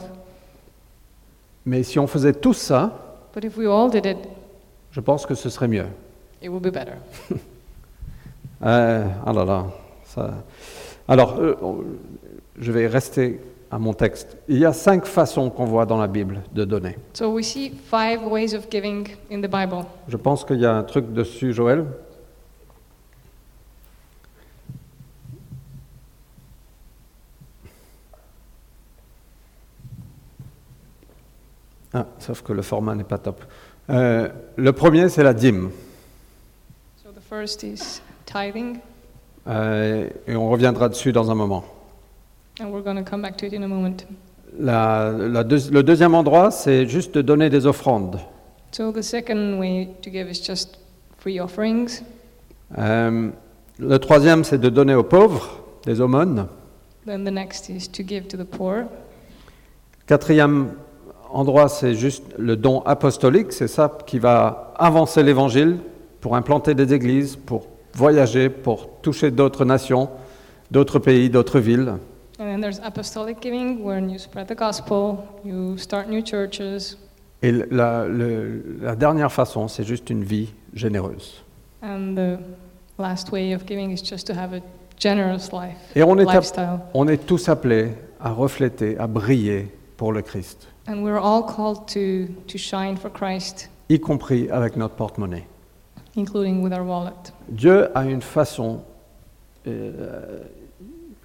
mais 1.69 1.83
si 1.83 1.99
on 1.99 2.07
faisait 2.07 2.33
tout 2.33 2.55
ça, 2.55 3.19
but 3.35 3.45
if 3.45 3.57
we 3.59 3.67
all 3.67 3.91
did 3.91 4.07
it, 4.07 4.17
je 4.91 5.01
pense 5.01 5.27
que 5.27 5.35
ce 5.35 5.51
serait 5.51 5.69
mieux. 5.69 5.87
it 6.43 6.49
would 6.49 6.63
be 6.63 6.73
better. 6.73 6.95
Euh, 8.65 9.05
ah 9.25 9.33
là 9.33 9.45
là, 9.45 9.67
ça. 10.05 10.35
Alors, 11.07 11.39
euh, 11.39 11.55
on- 11.63 11.85
je 12.59 12.73
vais 12.73 12.89
rester 12.89 13.41
à 13.71 13.79
mon 13.79 13.93
texte. 13.93 14.37
Il 14.49 14.59
y 14.59 14.65
a 14.65 14.73
cinq 14.73 15.05
façons 15.07 15.49
qu'on 15.49 15.65
voit 15.67 15.87
dans 15.87 15.97
la 15.99 16.09
Bible 16.09 16.41
de 16.53 16.65
donner. 16.65 16.97
So 17.15 17.33
we 17.33 17.47
see 17.47 17.71
five 17.71 18.27
ways 18.27 18.55
of 18.57 18.67
giving 18.69 19.07
in 19.31 19.41
the 19.41 19.49
Bible. 19.49 19.85
Je 20.09 20.17
pense 20.17 20.45
qu'il 20.45 20.59
y 20.59 20.67
a 20.67 20.75
un 20.75 20.83
truc 20.83 21.13
dessus, 21.13 21.53
Joël. 21.53 21.85
Ah, 31.95 32.07
sauf 32.19 32.43
que 32.43 32.53
le 32.53 32.63
format 32.63 32.95
n'est 32.95 33.05
pas 33.05 33.19
top. 33.19 33.43
Euh, 33.91 34.29
le 34.57 34.73
premier, 34.73 35.09
c'est 35.09 35.23
la 35.23 35.33
dîme. 35.35 35.71
So 37.03 37.11
the 37.11 37.23
first 37.23 37.63
is 37.63 38.01
tithing, 38.27 38.79
Euh, 39.47 40.09
et 40.27 40.37
on 40.37 40.51
reviendra 40.51 40.89
dessus 40.91 41.13
dans 41.13 41.31
un 41.31 41.35
moment. 41.35 41.65
and 42.61 42.67
we're 42.71 42.83
going 42.83 42.97
to 43.03 43.09
come 43.09 43.23
back 43.23 43.37
to 43.39 43.47
it 43.47 43.55
in 43.55 43.63
a 43.63 43.69
moment. 43.69 44.05
La- 44.59 45.11
la 45.13 45.45
deux- 45.45 45.71
le 45.71 45.83
deuxième 45.83 46.15
endroit, 46.15 46.51
c'est 46.51 46.87
juste 46.87 47.15
de 47.15 47.23
donner 47.23 47.49
des 47.51 47.67
offrandes. 47.67 48.19
So 48.73 48.93
the 48.93 49.01
second 49.03 49.59
way 49.59 49.89
to 50.03 50.11
give 50.11 50.29
is 50.29 50.43
just 50.45 50.79
free 51.19 51.41
offerings. 51.41 52.03
Euh, 52.77 53.31
le 53.79 53.99
troisième, 53.99 54.45
c'est 54.45 54.59
de 54.59 54.69
donner 54.69 54.95
aux 54.95 55.05
pauvres, 55.05 55.61
des 55.87 56.01
aumônes. 56.03 56.47
Then 57.07 57.25
the 57.25 57.31
next 57.33 57.71
is 57.71 57.89
to 57.89 58.03
give 58.07 58.27
to 58.29 58.37
the 58.37 58.45
poor. 58.45 58.85
Quatrième 60.07 60.73
endroit, 61.33 61.69
c'est 61.69 61.95
juste 61.95 62.25
le 62.39 62.57
don 62.57 62.81
apostolique. 62.83 63.53
C'est 63.53 63.69
ça 63.69 63.91
qui 64.07 64.19
va 64.19 64.73
avancer 64.77 65.23
l'évangile 65.23 65.79
pour 66.21 66.35
implanter 66.37 66.75
des 66.75 66.93
églises, 66.95 67.37
pour 67.37 67.67
voyager, 67.95 68.49
pour 68.49 68.89
toucher 69.03 69.31
d'autres 69.31 69.65
nations, 69.65 70.09
d'autres 70.71 70.99
pays, 70.99 71.31
d'autres 71.31 71.59
villes. 71.61 71.95
And 72.41 72.45
then 72.45 72.61
there's 72.61 72.81
apostolic 72.85 73.39
giving, 73.43 73.83
when 73.83 74.11
you 74.11 74.19
spread 74.19 74.47
the 74.47 74.57
gospel, 74.57 75.19
you 75.45 75.77
start 75.77 76.09
new 76.09 76.23
churches. 76.23 76.97
Et 77.43 77.53
la, 77.53 78.05
le- 78.07 78.63
la 78.81 78.95
dernière 78.97 79.33
façon, 79.33 79.69
c'est 79.69 79.85
juste 79.85 80.11
une 80.11 80.23
vie 80.25 80.51
généreuse. 80.75 81.43
And 81.83 82.15
the 82.15 82.39
last 82.99 83.31
way 83.33 83.55
of 83.55 83.65
giving 83.67 83.91
is 83.91 84.03
just 84.05 84.27
to 84.29 84.35
have 84.35 84.53
a 84.55 84.61
generous 85.01 85.51
life, 85.53 85.77
Et 85.95 86.03
on 86.03 86.17
est, 86.19 86.23
app- 86.29 86.35
lifestyle. 86.35 86.79
on 86.95 87.07
est 87.09 87.25
tous 87.27 87.49
appelés 87.49 87.93
à 88.21 88.31
refléter, 88.33 88.97
à 88.99 89.07
briller 89.07 89.69
pour 89.97 90.13
le 90.13 90.23
Christ, 90.23 90.67
And 90.89 91.03
we're 91.05 91.19
all 91.21 91.43
called 91.43 91.87
to, 91.89 92.27
to 92.47 92.57
shine 92.59 92.97
for 92.97 93.11
Christ, 93.11 93.69
y 93.91 93.99
compris 94.01 94.49
avec 94.51 94.77
notre 94.77 94.95
porte-monnaie. 94.97 95.45
including 96.17 96.63
with 96.63 96.73
our 96.73 96.83
wallet. 96.85 97.33
Dieu 97.49 97.89
a 97.97 98.05
une 98.07 98.23
façon. 98.23 98.81
euh, 99.67 100.41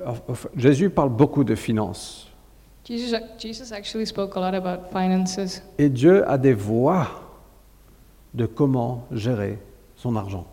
enfin, 0.05 0.49
Jésus 0.55 0.89
parle 0.89 1.09
beaucoup 1.09 1.43
de 1.45 1.55
finances. 1.55 2.27
Jesus, 2.85 3.15
Jesus 3.39 3.71
actually 3.71 4.05
spoke 4.05 4.35
a 4.35 4.39
lot 4.41 4.53
about 4.53 4.89
finances, 4.91 5.61
Et 5.79 5.89
Dieu 5.89 6.27
a 6.29 6.37
des 6.37 6.53
voies 6.53 7.07
de 8.33 8.45
comment 8.45 9.05
gérer 9.11 9.57
son 9.95 10.15
argent. 10.17 10.45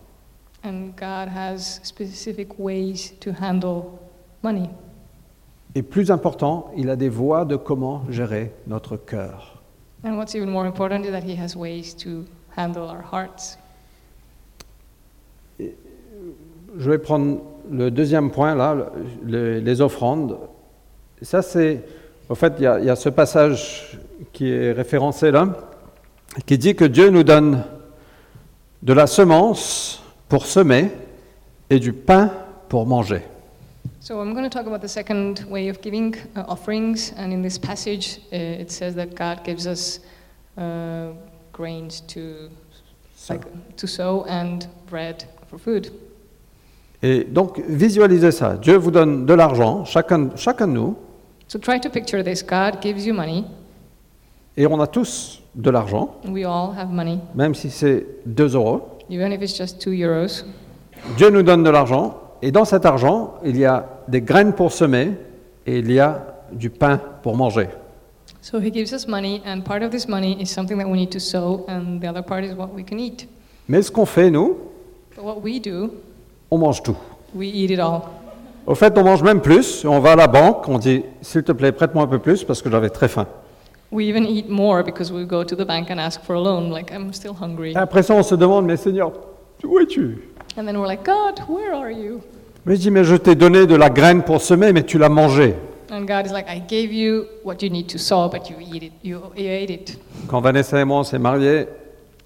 and 0.63 0.93
God 0.95 1.27
has 1.27 1.79
specific 1.83 2.57
ways 2.59 3.13
to 3.19 3.31
handle 3.31 3.99
money. 4.43 4.69
Et 5.75 5.83
plus 5.83 6.11
important, 6.11 6.71
il 6.75 6.89
a 6.89 6.95
des 6.95 7.09
voies 7.09 7.45
de 7.45 7.55
comment 7.55 8.03
gérer 8.09 8.51
notre 8.67 8.97
cœur. 8.97 9.61
And 10.03 10.17
what's 10.17 10.33
even 10.35 10.49
more 10.49 10.65
important 10.65 11.03
is 11.03 11.11
that 11.11 11.21
He 11.21 11.37
has 11.39 11.55
ways 11.55 11.95
to 12.03 12.25
handle 12.57 12.83
our 12.83 13.03
hearts. 13.11 13.57
Je 15.59 16.89
vais 16.89 16.97
prendre 16.97 17.39
le 17.69 17.91
deuxième 17.91 18.31
point, 18.31 18.55
là, 18.55 18.75
le- 19.25 19.59
les 19.59 19.81
offrandes. 19.81 20.37
Ça, 21.21 21.41
c'est. 21.41 21.83
En 22.29 22.35
fait, 22.35 22.53
il 22.59 22.61
y, 22.61 22.85
y 22.85 22.89
a 22.89 22.95
ce 22.95 23.09
passage 23.09 23.97
qui 24.31 24.49
est 24.51 24.71
référencé 24.71 25.31
là, 25.31 25.49
qui 26.45 26.57
dit 26.57 26.75
que 26.75 26.85
Dieu 26.85 27.09
nous 27.09 27.23
donne 27.23 27.63
de 28.83 28.93
la 28.93 29.05
semence 29.05 30.01
pour 30.29 30.45
semer 30.45 30.91
et 31.69 31.79
du 31.79 31.91
pain 31.93 32.31
pour 32.69 32.85
manger. 32.87 33.21
So 34.03 34.19
I'm 34.19 34.33
going 34.33 34.43
to 34.43 34.49
talk 34.49 34.65
about 34.65 34.81
the 34.81 34.87
second 34.89 35.45
way 35.47 35.67
of 35.67 35.79
giving 35.81 36.15
uh, 36.35 36.43
offerings, 36.47 37.13
and 37.17 37.31
in 37.31 37.43
this 37.43 37.59
passage, 37.59 38.17
uh, 38.33 38.35
it 38.35 38.71
says 38.71 38.95
that 38.95 39.13
God 39.13 39.43
gives 39.43 39.67
us 39.67 39.99
uh, 40.57 41.09
grains 41.53 42.01
to 42.07 42.49
like 43.29 43.43
to 43.77 43.85
sow 43.87 44.25
and 44.27 44.67
bread 44.89 45.25
for 45.47 45.59
food. 45.59 45.91
Et 47.03 47.23
donc, 47.23 47.59
visualisez 47.67 48.31
ça. 48.31 48.57
Dieu 48.57 48.77
vous 48.77 48.89
donne 48.91 49.27
de 49.27 49.33
l'argent, 49.35 49.85
chacun, 49.85 50.31
chacun 50.35 50.67
de 50.67 50.73
nous, 50.73 50.95
So 51.47 51.59
try 51.59 51.79
to 51.79 51.89
picture 51.89 52.23
this: 52.23 52.41
God 52.41 52.81
gives 52.81 53.05
you 53.05 53.13
money. 53.13 53.45
et 54.57 54.65
on 54.65 54.79
a 54.81 54.87
tous 54.87 55.41
de 55.53 55.69
l'argent, 55.69 56.15
We 56.25 56.43
all 56.45 56.71
have 56.75 56.89
money, 56.89 57.19
même 57.35 57.53
si 57.53 57.69
c'est 57.69 58.03
2 58.25 58.55
euros. 58.55 58.97
even 59.09 59.31
if 59.31 59.41
it's 59.43 59.55
just 59.55 59.79
two 59.79 59.91
euros. 59.93 60.43
Dieu 61.17 61.29
nous 61.29 61.43
donne 61.43 61.63
de 61.63 61.69
l'argent, 61.69 62.17
et 62.41 62.51
dans 62.51 62.65
cet 62.65 62.85
argent, 62.85 63.35
il 63.43 63.57
y 63.57 63.65
a 63.65 63.85
des 64.07 64.21
graines 64.21 64.53
pour 64.53 64.71
semer, 64.71 65.11
et 65.65 65.79
il 65.79 65.91
y 65.91 65.99
a 65.99 66.25
du 66.51 66.69
pain 66.69 66.99
pour 67.21 67.35
manger. 67.35 67.67
So 68.41 68.59
He 68.59 68.71
gives 68.73 68.91
us 68.91 69.07
money, 69.07 69.41
and 69.45 69.61
part 69.61 69.83
of 69.83 69.91
this 69.91 70.07
money 70.07 70.37
is 70.41 70.47
something 70.47 70.77
that 70.79 70.87
we 70.87 70.97
need 70.97 71.11
to 71.11 71.19
sow, 71.19 71.65
and 71.67 71.99
the 72.01 72.07
other 72.07 72.23
part 72.23 72.43
is 72.43 72.53
what 72.55 72.69
we 72.75 72.83
can 72.83 72.97
eat. 72.97 73.27
Mais 73.67 73.81
ce 73.83 73.91
qu'on 73.91 74.05
fait, 74.05 74.31
nous, 74.31 74.57
But 75.15 75.23
what 75.23 75.41
we 75.43 75.59
do, 75.61 75.91
on 76.49 76.57
mange 76.57 76.81
tout. 76.81 76.97
we 77.35 77.47
eat 77.47 77.69
it 77.71 77.79
all. 77.79 78.01
Au 78.65 78.75
fait, 78.75 78.97
on 78.97 79.03
mange 79.03 79.23
même 79.23 79.41
plus. 79.41 79.85
On 79.85 79.99
va 79.99 80.13
à 80.13 80.15
la 80.15 80.27
banque, 80.27 80.67
on 80.67 80.77
dit, 80.77 81.03
s'il 81.21 81.43
te 81.43 81.51
plaît, 81.51 81.71
prête-moi 81.71 82.03
un 82.03 82.07
peu 82.07 82.19
plus 82.19 82.43
parce 82.43 82.61
que 82.61 82.69
j'avais 82.69 82.89
très 82.89 83.07
faim. 83.07 83.25
We 83.91 84.07
even 84.07 84.25
eat 84.25 84.49
more 84.49 84.83
because 84.83 85.11
we 85.11 85.25
go 85.25 85.43
to 85.43 85.55
the 85.55 85.65
bank 85.65 85.89
and 85.91 85.99
ask 85.99 86.21
for 86.23 86.35
a 86.35 86.39
loan, 86.39 86.69
like 86.71 86.91
I'm 86.91 87.11
still 87.13 87.33
hungry. 87.39 87.71
Et 87.73 87.77
après 87.77 88.03
ça, 88.03 88.13
on 88.13 88.23
se 88.23 88.35
demande, 88.35 88.65
mais 88.65 88.77
Seigneur, 88.77 89.11
où 89.67 89.79
es-tu? 89.79 90.19
And 90.57 90.65
then 90.65 90.77
we're 90.77 90.87
like, 90.87 91.03
God, 91.05 91.39
where 91.47 91.73
are 91.73 91.91
you? 91.91 92.21
Mais 92.65 92.77
dis, 92.77 92.91
mais 92.91 93.03
je 93.03 93.15
t'ai 93.15 93.35
donné 93.35 93.65
de 93.65 93.75
la 93.75 93.89
graine 93.89 94.21
pour 94.23 94.41
semer, 94.41 94.71
mais 94.73 94.83
tu 94.83 94.97
l'as 94.97 95.09
mangée. 95.09 95.55
And 95.91 96.01
God 96.05 96.25
is 96.25 96.31
like, 96.31 96.45
I 96.47 96.59
gave 96.61 96.93
you 96.93 97.25
what 97.43 97.55
you 97.61 97.69
need 97.69 97.87
to 97.87 97.97
sow, 97.97 98.29
but 98.29 98.49
you 98.49 98.55
eat 98.59 98.83
it. 98.83 98.93
You, 99.03 99.19
you 99.35 99.49
ate 99.49 99.69
it. 99.71 99.99
Quand 100.27 100.39
Vanessa 100.41 100.79
et 100.79 100.85
moi, 100.85 100.99
on 100.99 101.03
s'est 101.03 101.19
mariés, 101.19 101.67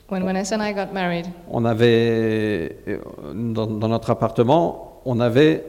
When 0.08 0.24
Vanessa 0.24 0.54
and 0.56 0.62
I 0.62 0.72
got 0.72 0.94
married, 0.94 1.26
on 1.50 1.66
avait, 1.66 2.76
dans, 3.34 3.66
dans 3.66 3.88
notre 3.88 4.12
appartement, 4.12 5.02
on 5.04 5.20
avait 5.20 5.64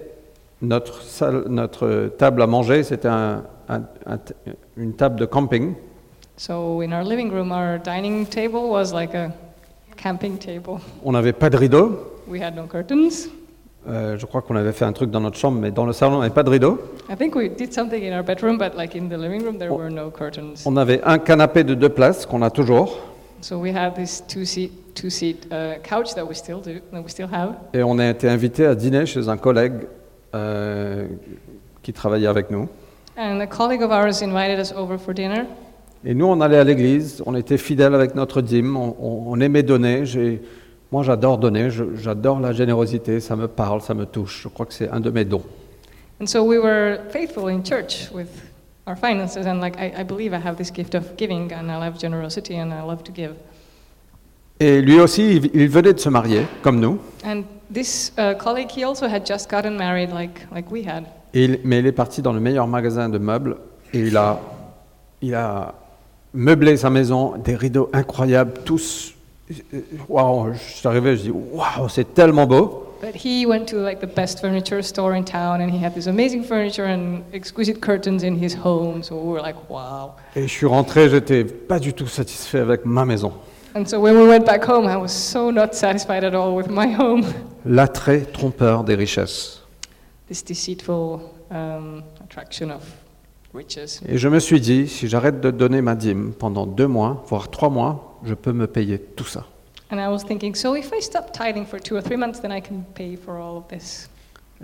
notre, 0.60 1.00
salle, 1.02 1.44
notre 1.48 2.12
table 2.18 2.42
à 2.42 2.46
manger, 2.46 2.82
c'était 2.82 3.08
un- 3.08 3.44
un- 3.70 3.82
un- 4.06 4.18
une 4.76 4.92
table 4.94 5.18
de 5.18 5.24
camping. 5.24 5.74
so 6.36 6.82
in 6.82 6.92
our 6.92 7.02
living 7.02 7.30
room, 7.32 7.50
our 7.50 7.78
dining 7.78 8.26
table 8.26 8.68
was 8.68 8.92
like 8.92 9.14
a 9.14 9.32
camping 9.96 10.36
table. 10.38 10.80
On 11.04 11.12
n'avait 11.12 11.32
pas 11.32 11.50
de 11.50 11.56
rideau. 11.56 12.12
We 12.28 12.42
had 12.42 12.54
no 12.56 12.64
curtains. 12.66 13.28
Euh, 13.88 14.16
je 14.18 14.26
crois 14.26 14.42
qu'on 14.42 14.56
avait 14.56 14.72
fait 14.72 14.84
un 14.84 14.92
truc 14.92 15.10
dans 15.12 15.20
notre 15.20 15.38
chambre, 15.38 15.60
mais 15.60 15.70
dans 15.70 15.86
le 15.86 15.92
salon, 15.92 16.14
il 16.14 16.18
n'y 16.18 16.24
avait 16.26 16.34
pas 16.34 16.42
de 16.42 16.50
rideau. 16.50 16.80
I 17.08 17.14
think 17.16 17.36
we 17.36 17.48
did 17.48 17.72
something 17.72 18.02
in 18.02 18.16
our 18.16 18.24
bedroom, 18.24 18.58
but 18.58 18.76
like 18.76 18.96
in 18.96 19.08
the 19.08 19.16
living 19.16 19.42
room, 19.44 19.58
there 19.58 19.72
were 19.72 19.90
no 19.90 20.10
curtains. 20.10 20.64
On 20.66 20.76
avait 20.76 21.00
un 21.04 21.18
canapé 21.18 21.62
de 21.62 21.74
deux 21.74 21.88
places 21.88 22.26
qu'on 22.26 22.42
a 22.42 22.50
toujours, 22.50 22.98
So 23.42 23.58
we 23.58 23.70
had 23.72 23.94
this 23.94 24.24
two-seat, 24.26 24.94
two-seat 24.94 25.48
couch 25.84 26.14
that 26.14 26.24
we 26.24 26.34
still 26.34 26.60
do, 26.60 26.80
that 26.90 27.00
we 27.02 27.10
still 27.10 27.28
have. 27.32 27.50
et 27.74 27.82
on 27.84 27.98
a 27.98 28.08
été 28.08 28.28
invité 28.28 28.66
à 28.66 28.74
dîner 28.74 29.06
chez 29.06 29.28
un 29.28 29.36
collègue 29.36 29.86
euh, 30.34 31.06
qui 31.82 31.92
travaillait 31.92 32.26
avec 32.26 32.50
nous. 32.50 32.68
And 33.16 33.38
a 33.40 33.46
colleague 33.46 33.82
of 33.82 33.90
ours 33.92 34.20
invited 34.22 34.58
us 34.58 34.72
over 34.76 34.98
for 34.98 35.14
dinner. 35.14 35.44
Et 36.08 36.14
nous, 36.14 36.26
on 36.26 36.40
allait 36.40 36.58
à 36.58 36.64
l'église, 36.64 37.20
on 37.26 37.34
était 37.34 37.58
fidèles 37.58 37.94
avec 37.94 38.14
notre 38.14 38.40
dîme, 38.40 38.76
on, 38.76 38.94
on- 39.00 39.24
on 39.26 39.40
aimait 39.40 39.64
donner. 39.64 40.04
Moi, 40.92 41.02
j'adore 41.02 41.36
donner, 41.38 41.68
j'adore 41.96 42.38
la 42.38 42.52
générosité, 42.52 43.18
ça 43.18 43.34
me 43.34 43.48
parle, 43.48 43.80
ça 43.80 43.92
me 43.92 44.06
touche. 44.06 44.42
Je 44.44 44.48
crois 44.48 44.66
que 44.66 44.72
c'est 44.72 44.88
un 44.88 45.00
de 45.00 45.10
mes 45.10 45.24
dons. 45.24 45.42
And 46.22 46.26
so 46.26 46.44
we 46.44 46.58
were 46.58 46.98
faithful 47.10 47.48
in 47.50 47.62
church 47.64 48.08
with 48.14 48.28
our 48.86 48.96
finances, 48.96 49.36
and 49.46 49.60
like 49.60 49.76
I, 49.78 49.92
I 50.00 50.04
believe 50.04 50.32
I 50.32 50.36
have 50.42 50.56
this 50.56 50.72
gift 50.72 50.94
of 50.94 51.16
giving, 51.18 51.52
and 51.52 51.68
I 51.70 51.76
love 51.84 51.98
generosity, 52.00 52.54
and 52.54 52.70
I 52.70 52.86
love 52.86 53.02
to 53.02 53.12
give. 53.12 53.32
Et 54.60 54.80
lui 54.80 54.98
aussi, 55.00 55.36
il, 55.36 55.50
il 55.54 55.68
venait 55.68 55.92
de 55.92 55.98
se 55.98 56.08
marier, 56.08 56.42
comme 56.62 56.78
nous, 56.80 56.98
And 57.26 57.42
this 57.70 58.12
uh, 58.16 58.32
colleague, 58.38 58.70
he 58.70 58.84
also 58.84 59.06
had 59.06 59.26
just 59.26 59.50
gotten 59.50 59.76
married, 59.76 60.10
like 60.14 60.46
like 60.54 60.70
we 60.70 60.86
had. 60.86 61.04
Et 61.34 61.44
il- 61.44 61.60
mais 61.64 61.80
il 61.80 61.86
est 61.86 61.92
parti 61.92 62.22
dans 62.22 62.32
le 62.32 62.40
meilleur 62.40 62.66
magasin 62.68 63.08
de 63.10 63.18
meubles 63.18 63.56
et 63.92 63.98
il 64.00 64.16
a, 64.16 64.38
il 65.20 65.34
a 65.34 65.74
meublé 66.36 66.76
sa 66.76 66.90
maison, 66.90 67.34
des 67.36 67.56
rideaux 67.56 67.88
incroyables, 67.92 68.52
tous. 68.64 69.14
Waouh, 70.08 70.52
je 70.52 70.58
suis 70.58 70.88
arrivé, 70.88 71.16
je 71.16 71.22
dis 71.22 71.30
waouh, 71.30 71.88
c'est 71.88 72.14
tellement 72.14 72.46
beau. 72.46 72.82
But 73.00 73.14
he 73.14 73.44
went 73.46 73.66
to 73.66 73.76
like 73.76 74.00
the 74.00 74.06
best 74.06 74.40
furniture 74.40 74.82
store 74.82 75.14
in 75.14 75.22
town, 75.22 75.60
and 75.60 75.70
he 75.70 75.84
had 75.84 75.94
this 75.94 76.06
amazing 76.06 76.42
furniture 76.42 76.86
and 76.86 77.22
exquisite 77.32 77.80
curtains 77.80 78.22
in 78.22 78.36
his 78.36 78.54
home. 78.54 79.02
So 79.02 79.16
we 79.16 79.32
were 79.32 79.42
like, 79.42 79.56
wow. 79.68 80.14
Et 80.34 80.42
je 80.42 80.52
suis 80.52 80.66
rentré, 80.66 81.08
j'étais 81.10 81.44
pas 81.44 81.78
du 81.78 81.92
tout 81.92 82.06
satisfait 82.06 82.60
avec 82.60 82.86
ma 82.86 83.04
maison. 83.04 83.32
And 83.74 83.84
so 83.86 84.00
when 84.00 84.16
we 84.16 84.26
went 84.26 84.46
back 84.46 84.64
home, 84.64 84.86
I 84.86 84.96
was 84.96 85.12
so 85.12 85.50
not 85.50 85.74
satisfied 85.74 86.24
at 86.24 86.34
all 86.34 86.54
with 86.56 86.68
my 86.68 86.86
home. 86.94 87.24
L'attrait 87.66 88.22
trompeur 88.32 88.82
des 88.82 88.94
richesses. 88.94 89.62
This 90.28 90.42
deceitful 90.42 91.20
um, 91.50 92.02
attraction 92.24 92.70
of. 92.70 92.82
Et 94.08 94.18
je 94.18 94.28
me 94.28 94.38
suis 94.38 94.60
dit, 94.60 94.88
si 94.88 95.08
j'arrête 95.08 95.40
de 95.40 95.50
donner 95.50 95.80
ma 95.80 95.94
dîme 95.94 96.32
pendant 96.38 96.66
deux 96.66 96.86
mois, 96.86 97.24
voire 97.28 97.50
trois 97.50 97.70
mois, 97.70 98.18
je 98.24 98.34
peux 98.34 98.52
me 98.52 98.66
payer 98.66 98.98
tout 98.98 99.24
ça. 99.24 99.44
And 99.90 99.98
I 99.98 100.08
was 100.08 100.24
thinking, 100.24 100.54
so 100.54 100.74
if 100.74 100.90
I 100.92 101.00
stop 101.00 101.32
tithing 101.32 101.64
for 101.64 101.80
two 101.80 101.96
or 101.96 102.02
three 102.02 102.16
months, 102.16 102.40
then 102.40 102.50
I 102.50 102.60
can 102.60 102.84
pay 102.94 103.16
for 103.16 103.36
all 103.36 103.56
of 103.58 103.68
this. 103.68 104.10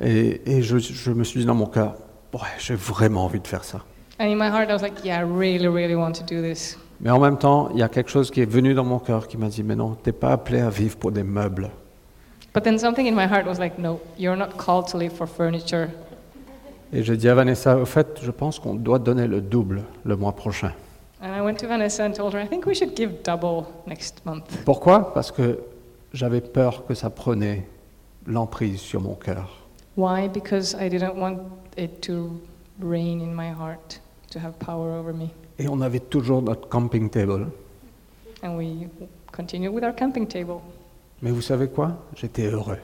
Et, 0.01 0.41
et 0.47 0.63
je, 0.63 0.79
je 0.79 1.11
me 1.13 1.23
suis 1.23 1.41
dit 1.41 1.47
dans 1.47 1.55
mon 1.55 1.67
cœur, 1.67 1.95
ouais, 2.35 2.41
j'ai 2.59 2.75
vraiment 2.75 3.25
envie 3.25 3.41
de 3.41 3.47
faire 3.47 3.63
ça. 3.63 3.83
Mais 7.01 7.11
en 7.11 7.19
même 7.19 7.39
temps, 7.39 7.69
il 7.73 7.79
y 7.79 7.83
a 7.83 7.89
quelque 7.89 8.11
chose 8.11 8.31
qui 8.31 8.41
est 8.41 8.51
venu 8.51 8.75
dans 8.75 8.85
mon 8.85 8.99
cœur 8.99 9.29
qui 9.29 9.37
m'a 9.37 9.49
dit, 9.49 9.63
mais 9.63 9.77
non, 9.77 9.97
t'es 10.03 10.13
pas 10.13 10.33
appelé 10.33 10.61
à 10.61 10.71
vivre 10.71 10.97
pour 10.97 11.13
des 11.13 11.23
meubles. 11.23 11.71
But 12.55 12.65
then 12.65 12.79
something 12.79 13.07
in 13.07 13.15
my 13.15 13.27
heart 13.27 13.47
was 13.47 13.59
like, 13.59 13.79
no, 13.79 14.01
you're 14.19 14.37
not 14.37 14.59
called 14.59 14.87
to 14.89 14.99
live 14.99 15.13
for 15.13 15.27
furniture. 15.27 15.89
Et 16.93 17.03
j'ai 17.03 17.17
dit 17.17 17.29
à 17.29 17.35
Vanessa, 17.35 17.79
au 17.79 17.87
fait, 17.87 18.21
je 18.23 18.31
pense 18.31 18.59
qu'on 18.59 18.75
doit 18.75 18.99
donner 18.99 19.27
le 19.27 19.41
double 19.41 19.83
le 20.05 20.15
mois 20.15 20.33
prochain. 20.33 20.73
And 21.23 21.35
I 21.35 21.41
went 21.41 21.55
to 21.61 21.69
Vanessa 21.69 22.05
and 22.05 22.13
told 22.13 22.35
her, 22.35 22.41
I 22.41 22.49
think 22.49 22.67
we 22.67 22.75
should 22.75 22.95
give 22.97 23.23
double 23.25 23.65
next 23.87 24.25
month. 24.27 24.45
Pourquoi? 24.65 25.15
Parce 25.15 25.31
que 25.31 25.61
j'avais 26.13 26.41
peur 26.41 26.85
que 26.85 26.95
ça 26.95 27.09
prenait 27.09 27.67
l'emprise 28.27 28.81
sur 28.81 29.01
mon 29.01 29.15
cœur. 29.15 29.49
Why? 29.97 30.29
Because 30.29 30.77
I 30.79 30.91
didn't 30.91 31.17
want 31.17 31.39
it 31.79 32.01
to 32.03 32.41
reign 32.81 33.21
in 33.21 33.35
my 33.35 33.51
heart, 33.51 34.01
to 34.33 34.39
have 34.39 34.53
power 34.59 34.99
over 34.99 35.13
me. 35.15 35.29
Et 35.59 35.69
on 35.69 35.81
avait 35.81 36.01
toujours 36.01 36.43
notre 36.43 36.69
camping 36.69 37.09
table. 37.09 37.47
And 38.43 38.57
we 38.57 38.89
continued 39.33 39.73
with 39.73 39.85
our 39.85 39.95
camping 39.95 40.27
table. 40.27 40.61
Mais 41.23 41.31
vous 41.31 41.43
savez 41.43 41.69
quoi? 41.69 41.93
J'étais 42.17 42.49
heureux. 42.49 42.79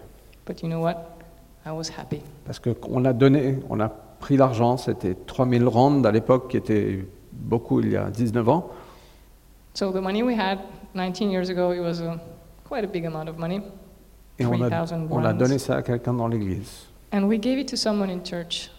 But 0.47 0.63
you 0.63 0.69
know 0.69 0.81
what? 0.81 1.18
I 1.67 1.71
was 1.71 1.91
happy. 1.97 2.21
Parce 2.45 2.59
qu'on 2.59 3.05
a 3.05 3.13
donné, 3.13 3.59
on 3.69 3.81
a 3.81 3.89
pris 3.89 4.37
l'argent, 4.37 4.77
c'était 4.77 5.15
3000 5.15 5.67
rands 5.67 6.03
à 6.05 6.11
l'époque, 6.13 6.49
qui 6.51 6.57
était 6.57 7.05
beaucoup 7.33 7.81
il 7.81 7.91
y 7.91 7.97
a 7.97 8.11
19 8.11 8.49
ans. 8.49 8.71
So 9.75 9.93
the 9.93 10.01
money 10.01 10.23
we 10.23 10.37
had 10.39 10.59
19 10.95 11.31
years 11.31 11.51
ago, 11.51 11.73
it 11.73 11.81
was 11.81 12.01
a, 12.01 12.19
quite 12.69 12.85
a 12.85 12.89
big 12.89 13.05
amount 13.07 13.29
of 13.29 13.39
money. 13.39 13.61
Et 14.39 14.47
on 14.47 14.61
a, 14.63 14.69
3,000 14.69 15.09
on 15.11 15.19
a 15.25 15.29
rands. 15.31 15.35
donné 15.39 15.59
ça 15.59 15.77
à 15.77 15.83
quelqu'un 15.83 16.15
dans 16.15 16.29
l'église 16.29 16.87
And 17.13 17.25
we 17.25 17.39
gave 17.41 17.59
it 17.59 17.69
to 17.69 17.77
someone 17.77 18.11
in 18.11 18.21
church 18.25 18.71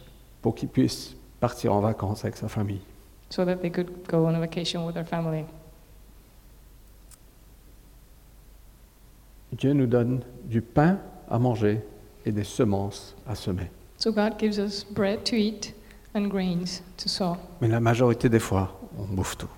pour 0.42 0.56
qu'il 0.56 0.70
puisse 0.70 1.16
partir 1.40 1.74
en 1.74 1.82
vacances 1.82 2.24
avec 2.24 2.38
sa 2.38 2.48
famille. 2.48 2.82
so 3.30 3.46
that 3.46 3.58
they 3.58 3.70
could 3.70 4.08
go 4.08 4.26
on 4.26 4.34
a 4.36 4.40
vacation 4.40 4.86
with 4.86 4.96
their 4.96 5.06
family. 5.06 5.46
Dieu 9.54 9.74
nous 9.74 9.88
donne 9.88 10.22
du 10.46 10.62
pain 10.62 10.98
à 11.30 11.40
manger 11.40 11.82
et 12.30 12.32
des 12.32 12.44
semences 12.44 13.16
à 13.28 13.36
semer. 13.36 13.70
So 13.98 14.12
God 14.12 14.40
gives 14.40 14.58
us 14.58 14.84
bread 14.84 15.26
to 15.26 15.36
eat 15.36 15.74
and 16.14 16.30
grains 16.30 16.82
to 16.98 17.10
sow. 17.10 17.38
Mais 17.60 17.68
la 17.68 17.80
majorité 17.80 18.30
des 18.30 18.40
fois, 18.40 18.80
on 18.98 19.14
bouffe 19.16 19.36
tout. 19.38 19.50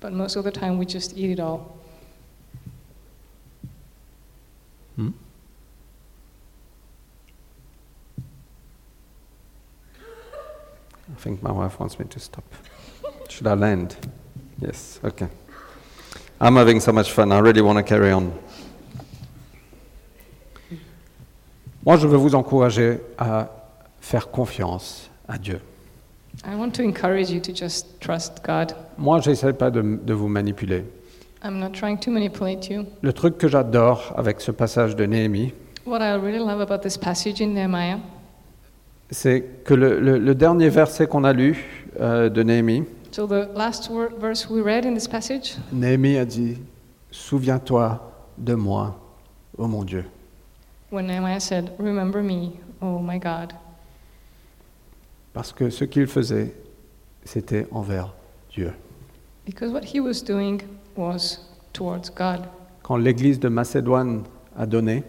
But 0.00 0.12
most 0.12 0.36
of 0.36 0.44
the 0.44 0.52
time, 0.52 0.78
we 0.78 0.86
just 0.86 1.16
eat 1.16 1.30
it 1.30 1.40
all. 1.40 1.76
Hmm? 4.96 5.10
I 11.08 11.20
think 11.22 11.42
my 11.42 11.52
wife 11.52 11.78
wants 11.78 11.98
me 11.98 12.06
to 12.06 12.20
stop. 12.20 12.44
Should 13.28 13.46
I 13.46 13.54
land? 13.54 13.96
Yes, 14.60 15.00
okay. 15.04 15.28
I'm 16.40 16.56
having 16.56 16.80
so 16.80 16.92
much 16.92 17.10
fun, 17.10 17.32
I 17.32 17.38
really 17.40 17.62
want 17.62 17.78
to 17.78 17.82
carry 17.82 18.12
on. 18.12 18.32
Moi, 21.86 21.96
je 21.96 22.06
veux 22.08 22.16
vous 22.16 22.34
encourager 22.34 23.00
à 23.16 23.48
faire 24.00 24.28
confiance 24.30 25.08
à 25.28 25.38
Dieu. 25.38 25.60
I 26.44 26.54
want 26.58 26.70
to 26.72 26.82
encourage 26.82 27.30
you 27.30 27.40
to 27.40 27.52
just 27.54 27.98
trust 28.00 28.42
God. 28.44 28.72
Moi, 28.98 29.20
je 29.20 29.30
n'essaie 29.30 29.52
pas 29.52 29.70
de, 29.70 29.80
de 29.82 30.12
vous 30.12 30.28
manipuler. 30.28 30.84
I'm 31.44 31.58
not 31.60 31.70
trying 31.70 31.96
to 31.98 32.10
manipulate 32.10 32.68
you. 32.68 32.84
Le 33.02 33.12
truc 33.12 33.38
que 33.38 33.46
j'adore 33.48 34.12
avec 34.16 34.40
ce 34.40 34.50
passage 34.50 34.96
de 34.96 35.04
Néhémie, 35.06 35.52
What 35.86 36.00
I 36.00 36.18
really 36.18 36.38
love 36.38 36.60
about 36.60 36.78
this 36.78 36.98
passage 36.98 37.40
in 37.40 37.48
Nehemiah 37.54 37.98
c'est 39.08 39.44
que 39.64 39.72
le, 39.72 40.00
le- 40.00 40.18
le 40.18 40.34
dernier 40.34 40.68
verset 40.68 41.06
qu'on 41.06 41.22
a 41.22 41.32
lu 41.32 41.64
euh, 42.00 42.28
de 42.28 42.42
Néhémie, 42.42 42.82
So 43.12 43.24
the 43.28 43.46
last 43.56 43.88
word, 43.88 44.14
verse 44.20 44.50
we 44.50 44.60
read 44.64 44.84
in 44.84 44.94
this 44.94 45.06
passage, 45.06 45.56
Néhémie 45.72 46.16
a 46.18 46.24
dit 46.24 46.58
Souviens-toi 47.12 48.00
de 48.36 48.54
moi, 48.54 48.96
ô 49.56 49.68
mon 49.68 49.84
Dieu. 49.84 50.04
When 50.90 51.06
Nehemiah 51.06 51.40
said, 51.40 51.70
"Remember 51.78 52.22
me, 52.22 52.52
oh 52.80 52.98
my 52.98 53.18
God," 53.18 53.52
Parce 55.32 55.52
que 55.52 55.68
ce 55.70 55.84
qu'il 55.84 56.06
faisait, 56.06 56.54
c'était 57.24 57.66
envers 57.70 58.14
Dieu. 58.50 58.72
because 59.44 59.70
what 59.72 59.82
he 59.84 60.00
was 60.00 60.22
doing 60.24 60.62
was 60.96 61.38
towards 61.72 62.10
God. 62.10 62.46
Quand 62.82 62.96
l'église 62.96 63.38
de 63.38 63.48
Macédoine 63.48 64.24
a 64.56 64.66
donné, 64.66 65.02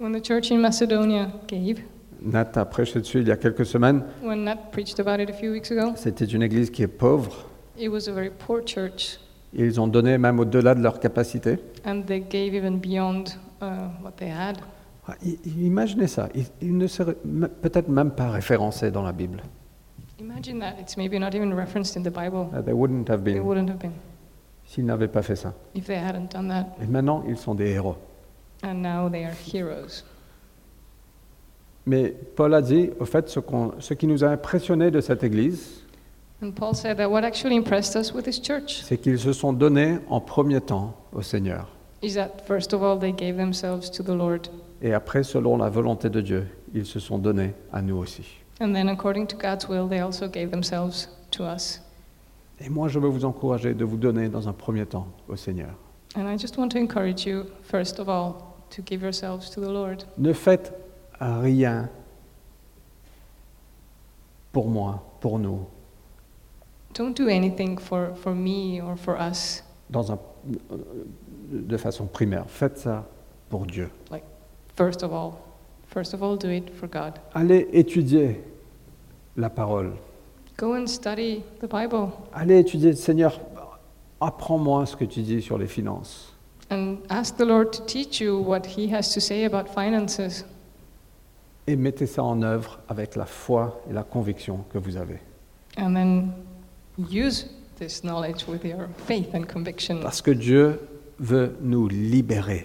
When 0.00 0.12
the 0.12 0.20
church 0.24 0.50
in 0.50 0.58
Macedonia 0.58 1.30
gave, 1.46 1.80
Nat 2.20 2.50
a 2.56 2.64
prêché 2.64 2.98
dessus 3.00 3.20
il 3.20 3.28
y 3.28 3.30
a 3.30 3.36
quelques 3.36 3.64
semaines, 3.66 4.02
when 4.22 4.44
Nat 4.44 4.70
preached 4.72 4.98
about 5.00 5.20
it 5.22 5.30
a 5.30 5.32
few 5.32 5.52
weeks 5.52 5.70
ago, 5.70 5.92
c'était 5.96 6.24
une 6.26 6.42
église 6.42 6.70
qui 6.70 6.82
est 6.82 6.88
pauvre. 6.88 7.46
it 7.78 7.88
was 7.88 8.08
a 8.08 8.12
very 8.12 8.30
poor 8.30 8.60
church, 8.66 9.18
Ils 9.56 9.80
ont 9.80 9.86
donné 9.86 10.18
même 10.18 10.40
au-delà 10.40 10.74
de 10.74 10.82
leur 10.82 10.98
capacité. 11.00 11.58
and 11.86 12.02
they 12.06 12.20
gave 12.20 12.54
even 12.54 12.78
beyond 12.78 13.24
uh, 13.64 14.02
what 14.04 14.12
they 14.16 14.28
had. 14.30 14.58
Ah, 15.08 15.14
Imaginez 15.58 16.06
ça, 16.06 16.28
ils, 16.34 16.46
ils 16.62 16.76
ne 16.76 16.86
seraient 16.86 17.16
m- 17.24 17.48
peut-être 17.60 17.88
même 17.88 18.10
pas 18.10 18.30
référencés 18.30 18.90
dans 18.90 19.02
la 19.02 19.12
Bible. 19.12 19.42
Imagine 20.20 20.60
that 20.60 20.74
it's 20.80 20.96
maybe 20.96 21.14
not 21.18 21.34
even 21.34 21.52
referenced 21.52 21.96
in 21.96 22.02
the 22.02 22.12
Bible. 22.14 22.46
Uh, 22.56 22.62
They 22.62 22.72
wouldn't 22.72 23.08
have 23.10 23.22
been 23.22 23.40
wouldn't 23.42 23.68
have 23.68 23.78
been 23.78 23.92
s'ils 24.66 24.86
n'avaient 24.86 25.08
pas 25.08 25.22
fait 25.22 25.36
ça. 25.36 25.52
if 25.74 25.84
they 25.86 25.96
hadn't 25.98 26.32
done 26.32 26.48
that. 26.48 26.66
Et 26.82 26.86
maintenant, 26.86 27.22
ils 27.28 27.36
sont 27.36 27.54
des 27.54 27.68
héros. 27.70 27.96
And 28.62 28.76
now 28.80 29.10
they 29.10 29.24
are 29.24 29.34
heroes. 29.52 30.04
Mais 31.86 32.14
Paul 32.36 32.54
a 32.54 32.62
dit, 32.62 32.90
au 32.98 33.04
fait, 33.04 33.28
ce, 33.28 33.40
qu'on- 33.40 33.72
ce 33.78 33.92
qui 33.92 34.06
nous 34.06 34.24
a 34.24 34.28
impressionné 34.28 34.90
de 34.90 35.00
cette 35.00 35.22
église, 35.22 35.80
And 36.42 36.50
Paul 36.52 36.74
said 36.74 36.96
that 36.96 37.08
what 37.08 37.22
actually 37.24 37.56
impressed 37.56 37.94
us 37.96 38.12
with 38.12 38.24
this 38.24 38.40
church 38.42 38.82
c'est 38.82 38.98
qu'ils 38.98 39.18
se 39.18 39.32
sont 39.32 39.52
donnés 39.52 39.98
en 40.10 40.20
premier 40.20 40.60
temps 40.60 40.94
au 41.12 41.22
Seigneur. 41.22 41.68
Is 42.02 42.14
that 42.14 42.46
first 42.46 42.72
of 42.72 42.82
all 42.82 42.98
they 42.98 43.12
gave 43.12 43.36
themselves 43.36 43.90
to 43.90 44.02
the 44.02 44.14
Lord, 44.14 44.48
Et 44.82 44.92
après, 44.92 45.22
selon 45.22 45.56
la 45.56 45.68
volonté 45.70 46.10
de 46.10 46.20
Dieu, 46.20 46.46
ils 46.74 46.86
se 46.86 46.98
sont 47.00 47.18
donnés 47.18 47.54
à 47.72 47.80
nous 47.82 47.96
aussi. 47.96 48.24
and 48.60 48.72
then 48.72 48.88
according 48.88 49.26
to 49.26 49.36
God's 49.36 49.68
will, 49.68 49.88
they 49.88 50.00
also 50.00 50.28
gave 50.28 50.50
themselves 50.50 51.08
to 51.30 51.44
us. 51.44 51.80
Et 52.60 52.68
moi, 52.68 52.86
je 52.88 52.98
veux 53.00 53.08
vous 53.08 53.24
encourager 53.24 53.74
de 53.74 53.84
vous 53.84 53.96
donner 53.96 54.28
dans 54.28 54.48
un 54.48 54.52
premier 54.52 54.86
temps 54.86 55.08
au 55.28 55.34
Seigneur. 55.36 55.70
And 56.16 56.28
I 56.28 56.36
just 56.38 56.56
want 56.56 56.68
to 56.70 56.78
encourage 56.78 57.26
you, 57.26 57.46
first 57.62 57.98
of 57.98 58.08
all, 58.08 58.54
to 58.70 58.82
give 58.82 59.02
yourselves 59.02 59.50
to 59.50 59.60
the 59.60 59.68
Lord. 59.72 60.04
Ne 60.18 60.32
faites 60.32 60.72
rien 61.20 61.88
pour 64.52 64.68
moi, 64.68 65.02
pour 65.20 65.38
nous, 65.38 65.66
Don't 66.96 67.12
do 67.16 67.26
anything 67.28 67.76
for, 67.76 68.14
for 68.14 68.32
me 68.34 68.80
or 68.80 68.96
for 68.96 69.16
us. 69.20 69.64
dans 69.90 70.12
un, 70.12 70.18
de 71.50 71.76
façon 71.76 72.06
primaire. 72.06 72.44
Faites 72.48 72.78
ça 72.78 73.04
pour 73.48 73.66
Dieu. 73.66 73.90
First 74.76 75.02
of 75.02 75.12
all, 75.12 75.32
first 75.86 76.14
of 76.14 76.22
all, 76.22 76.36
do 76.36 76.48
it 76.50 76.70
for 76.74 76.88
God. 76.88 77.14
Allez 77.34 77.68
étudier 77.72 78.40
la 79.36 79.50
parole. 79.50 79.92
Go 80.58 80.74
and 80.74 80.86
study 80.86 81.42
the 81.60 81.68
Bible 81.68 82.08
Allez 82.32 82.58
étudier, 82.60 82.94
Seigneur, 82.94 83.40
apprends-moi 84.20 84.86
ce 84.86 84.96
que 84.96 85.04
tu 85.04 85.22
dis 85.22 85.42
sur 85.42 85.58
les 85.58 85.66
finances. 85.66 86.30
and 86.70 86.96
ask 87.10 87.36
the 87.36 87.44
Lord 87.44 87.72
to 87.72 87.84
teach 87.84 88.20
you 88.20 88.38
what 88.40 88.64
He 88.66 88.88
has 88.92 89.12
to 89.14 89.20
say 89.20 89.44
about 89.44 89.68
finances. 89.68 90.44
Et 91.66 91.76
mettez 91.76 92.06
ça 92.06 92.22
en 92.24 92.42
œuvre 92.42 92.80
avec 92.88 93.16
la 93.16 93.26
foi 93.26 93.80
et 93.88 93.92
la 93.92 94.02
conviction 94.02 94.64
que 94.70 94.78
vous 94.78 94.96
avez. 94.96 95.18
And 95.78 95.94
then 95.94 96.32
use 97.10 97.46
this 97.78 98.02
knowledge 98.02 98.46
with 98.48 98.64
your 98.64 98.88
faith 99.06 99.34
and 99.34 99.44
conviction 99.46 100.00
Parce 100.00 100.20
que 100.22 100.30
Dieu 100.32 100.78
veut 101.18 101.56
nous 101.60 101.88
libérer. 101.88 102.64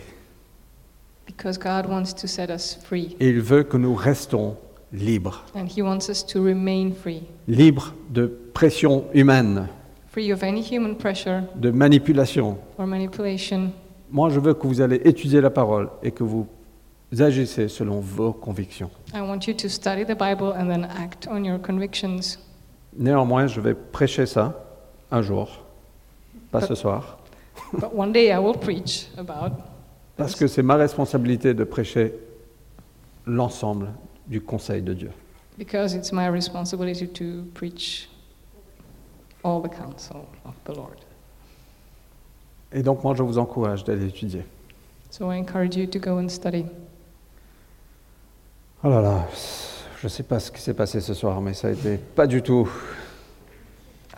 because 1.26 1.58
God 1.60 1.86
wants 1.88 2.14
to 2.14 2.28
set 2.28 2.50
us 2.50 2.76
free 2.84 3.16
Et 3.20 3.30
il 3.30 3.42
veut 3.42 3.64
que 3.64 3.78
nous 3.78 3.94
restons 3.96 4.58
libres. 4.92 5.44
and 5.56 5.66
He 5.68 5.82
wants 5.82 6.10
us 6.10 6.24
to 6.26 6.44
remain 6.44 6.92
free. 6.94 7.24
Libres 7.48 7.94
de 8.10 8.26
pression 8.54 9.06
humaine, 9.14 9.68
Free 10.12 10.32
of 10.34 10.42
any 10.44 10.62
human 10.64 10.96
pressure 10.96 11.44
de 11.56 11.70
manipulation. 11.72 12.58
or 12.80 12.88
manipulation. 12.88 13.72
Moi, 14.12 14.30
je 14.32 14.40
veux 14.40 14.56
que 14.56 14.66
vous 14.66 14.82
allez 14.82 15.00
étudier 15.06 15.40
la 15.40 15.52
parole 15.52 15.90
et 16.02 16.10
que 16.12 16.24
vous 16.24 16.48
agissez 17.20 17.68
selon 17.68 18.00
vos 18.00 18.34
convictions. 18.34 18.90
I 19.14 19.22
want 19.22 19.42
you 19.48 19.54
to 19.54 19.70
study 19.70 20.04
the 20.04 20.18
Bible 20.18 20.52
and 20.58 20.68
then 20.68 20.86
act 20.98 21.28
on 21.30 21.44
your 21.44 21.60
convictions. 21.62 22.40
Néanmoins, 22.98 23.46
je 23.46 23.62
vais 23.62 23.76
prêcher 23.76 24.26
ça 24.26 24.66
un 25.12 25.22
jour, 25.22 25.50
pas 26.52 26.62
ce 26.62 26.76
soir, 26.76 27.18
But 27.74 27.94
one 27.94 28.12
day 28.12 28.30
I 28.32 28.38
will 28.40 28.58
preach 28.58 29.08
about 29.18 29.52
parce 30.18 30.36
que 30.36 30.48
c'est 30.48 30.64
ma 30.64 30.76
responsabilité 30.76 31.54
de 31.54 31.64
prêcher 31.64 32.14
l'ensemble 33.26 33.90
du 34.28 34.42
conseil 34.42 34.82
de 34.82 34.94
Dieu. 34.94 35.12
because 35.58 35.94
it's 35.94 36.12
my 36.14 36.28
responsibility 36.30 37.06
to 37.08 37.44
preach 37.54 38.08
all 39.44 39.62
the 39.62 39.70
counsel 39.70 40.26
of 40.46 40.54
the 40.66 40.76
Lord. 40.76 40.96
Et 42.72 42.82
donc, 42.84 43.04
moi, 43.04 43.14
je 43.16 43.24
vous 43.24 43.38
encourage 43.38 43.84
d'aller 43.84 44.06
étudier. 44.08 44.44
So 45.10 45.32
I 45.32 45.40
encourage 45.40 45.76
you 45.76 45.88
to 45.88 46.00
go 46.00 46.20
and 46.20 46.30
study. 46.30 46.66
Oh 48.84 48.90
là 48.90 49.02
là, 49.02 49.28
je 50.00 50.06
ne 50.06 50.10
sais 50.10 50.24
pas 50.24 50.40
ce 50.40 50.52
qui 50.52 50.62
s'est 50.62 50.74
passé 50.74 51.02
ce 51.02 51.14
soir, 51.14 51.42
mais 51.42 51.54
ça 51.54 51.68
a 51.68 51.72
été 51.72 51.98
pas 51.98 52.28
du 52.28 52.42
tout. 52.42 52.70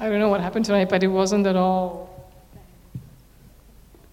I 0.01 0.09
don't 0.09 0.19
know 0.19 0.29
what 0.29 0.41
happened 0.41 0.65
tonight, 0.65 0.89
but 0.89 1.03
it 1.03 1.07
wasn't 1.07 1.45
at 1.45 1.55
all. 1.55 2.09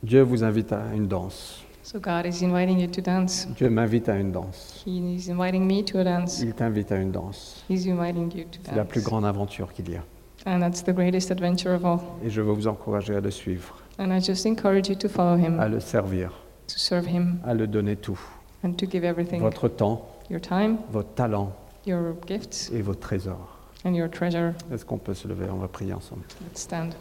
Dieu 0.02 0.22
vous 0.22 0.44
invite 0.44 0.70
à 0.72 0.94
une 0.94 1.08
danse. 1.08 1.62
So 1.82 1.98
God 1.98 2.26
is 2.26 2.42
inviting 2.42 2.78
you 2.78 2.86
to 2.88 3.00
dance. 3.00 3.48
Dieu 3.56 3.70
m'invite 3.70 4.08
à 4.10 4.16
une 4.16 4.30
danse. 4.30 4.82
He 4.86 4.98
is 5.16 5.30
inviting 5.30 5.66
me 5.66 5.82
to 5.84 5.98
a 5.98 6.04
dance. 6.04 6.40
Il 6.40 6.52
t'invite 6.52 6.92
à 6.92 6.96
une 6.96 7.10
danse. 7.10 7.64
He's 7.70 7.86
inviting 7.88 8.30
you 8.36 8.44
to 8.44 8.58
C'est 8.62 8.76
la 8.76 8.84
plus 8.84 9.00
dance. 9.00 9.08
grande 9.08 9.24
aventure 9.24 9.72
qu'il 9.72 9.88
y 9.90 9.96
a. 9.96 10.02
And 10.46 10.60
that's 10.60 10.82
the 10.84 10.92
greatest 10.92 11.30
adventure 11.30 11.72
of 11.74 11.84
all. 11.86 12.00
Et 12.22 12.28
je 12.30 12.42
veux 12.42 12.52
vous 12.52 12.66
encourager 12.68 13.16
à 13.16 13.20
le 13.20 13.30
suivre, 13.30 13.74
And 13.98 14.12
I 14.14 14.20
just 14.22 14.44
encourage 14.46 14.88
you 14.88 14.94
to 14.96 15.08
follow 15.08 15.36
him, 15.36 15.58
à 15.58 15.68
le 15.68 15.80
servir, 15.80 16.30
to 16.68 16.76
serve 16.78 17.08
him, 17.08 17.38
à 17.44 17.54
le 17.54 17.66
donner 17.66 17.96
tout. 17.96 18.20
and 18.62 18.72
to 18.74 18.86
give 18.86 19.04
everything 19.04 19.40
Votre 19.40 19.68
temps, 19.68 20.06
your 20.30 20.40
time, 20.40 20.76
votre 20.92 21.14
talent 21.14 21.52
your 21.86 22.14
gifts, 22.26 22.70
et 22.74 22.82
vos 22.82 22.94
trésors. 22.94 23.57
And 23.84 23.94
your 23.94 24.08
treasure. 24.08 24.54
Est-ce 24.72 24.84
qu'on 24.84 24.98
peut 24.98 25.14
se 25.14 25.28
lever? 25.28 25.48
On 25.50 25.58
va 25.58 25.68
prier 25.68 25.92
ensemble. 25.92 26.22
Let's 26.42 26.60
stand. 26.62 26.94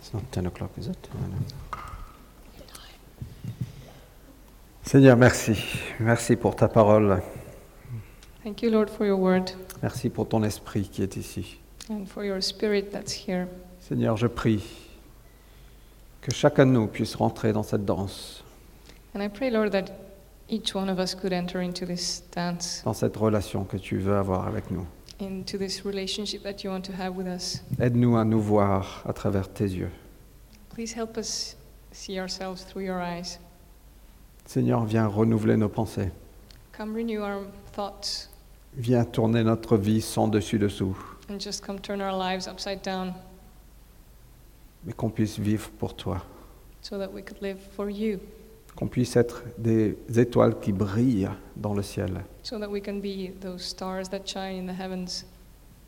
It's 0.00 0.12
not 0.12 0.22
10 0.32 0.46
o'clock, 0.46 0.70
is 0.78 0.86
it? 0.88 1.08
Seigneur, 4.82 5.16
merci. 5.16 5.54
Merci 6.00 6.36
pour 6.36 6.56
ta 6.56 6.68
parole. 6.68 7.20
Thank 8.42 8.62
you, 8.62 8.70
Lord, 8.70 8.88
for 8.88 9.04
your 9.04 9.18
word 9.18 9.50
Merci 9.82 10.08
pour 10.08 10.26
ton 10.26 10.42
esprit 10.44 10.88
qui 10.88 11.02
est 11.02 11.16
ici. 11.16 11.58
and 11.90 12.06
for 12.06 12.24
your 12.24 12.40
spirit 12.40 12.90
that's 12.90 13.12
here. 13.12 13.46
Seigneur, 13.80 14.16
je 14.16 14.26
prie 14.26 14.62
que 16.20 16.32
chacun 16.32 16.66
de 16.66 16.72
nous 16.72 16.86
puisse 16.86 17.14
rentrer 17.14 17.52
dans 17.52 17.62
cette 17.62 17.84
danse, 17.84 18.42
And 19.14 19.22
I 19.22 19.28
pray, 19.28 19.50
Lord, 19.50 19.70
that 19.72 19.86
each 20.48 20.74
one 20.74 20.88
of 20.90 20.98
us 20.98 21.14
could 21.14 21.32
enter 21.32 21.60
into 21.62 21.86
this 21.86 22.22
dance, 22.34 22.82
dans 22.84 22.92
cette 22.94 23.16
relation 23.16 23.64
que 23.64 23.78
tu 23.78 23.98
veux 23.98 24.16
avoir 24.16 24.46
avec 24.46 24.70
nous. 24.70 24.86
into 25.20 25.58
this 25.58 25.84
relationship 25.84 26.42
that 26.44 26.62
you 26.62 26.70
want 26.70 26.82
to 26.82 26.92
have 26.92 27.16
with 27.16 27.26
us. 27.26 27.62
Aide-nous 27.80 28.16
à 28.16 28.24
nous 28.24 28.40
voir 28.40 29.02
à 29.08 29.12
travers 29.12 29.48
tes 29.52 29.64
yeux. 29.68 29.90
Please 30.70 30.92
help 30.94 31.16
us 31.16 31.56
see 31.90 32.20
ourselves 32.20 32.64
through 32.64 32.84
your 32.84 33.00
eyes. 33.02 33.38
Seigneur, 34.46 34.84
viens 34.84 35.06
renouveler 35.08 35.56
nos 35.56 35.68
pensées. 35.68 36.10
Come 36.72 36.94
renew 36.94 37.20
our 37.22 37.42
thoughts 37.72 38.28
Viens 38.76 39.04
tourner 39.04 39.42
notre 39.42 39.76
vie 39.76 40.00
sans 40.00 40.28
dessus-dessous, 40.28 40.94
and 41.28 41.40
just 41.40 41.64
come 41.66 41.80
turn 41.80 42.00
our 42.00 42.12
lives 42.16 42.46
upside 42.46 42.80
down 42.82 43.12
mais 44.88 44.94
qu'on 44.94 45.10
puisse 45.10 45.38
vivre 45.38 45.68
pour 45.78 45.94
toi. 45.94 46.24
so 46.80 46.96
that 46.96 47.12
we 47.12 47.22
could 47.22 47.40
live 47.42 47.58
for 47.76 47.90
you, 47.90 48.18
Qu'on 48.74 48.86
puisse 48.88 49.16
être 49.16 49.42
des 49.58 49.98
étoiles 50.16 50.58
qui 50.60 50.72
brillent 50.72 51.28
dans 51.56 51.74
le 51.74 51.82
ciel. 51.82 52.24
so 52.42 52.58
that 52.58 52.68
we 52.70 52.80
can 52.82 52.94
be 53.00 53.30
those 53.40 53.60
stars 53.62 54.08
that 54.08 54.22
shine 54.24 54.66
in 54.68 54.72
the 54.72 54.80
heavens. 54.80 55.26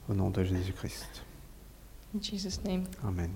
Au 0.09 0.12
nom 0.14 0.28
de 0.28 0.44
Jésus-Christ. 0.44 1.22
In 2.14 2.20
Jesus' 2.20 2.61
name. 2.64 2.84
Amen. 3.07 3.30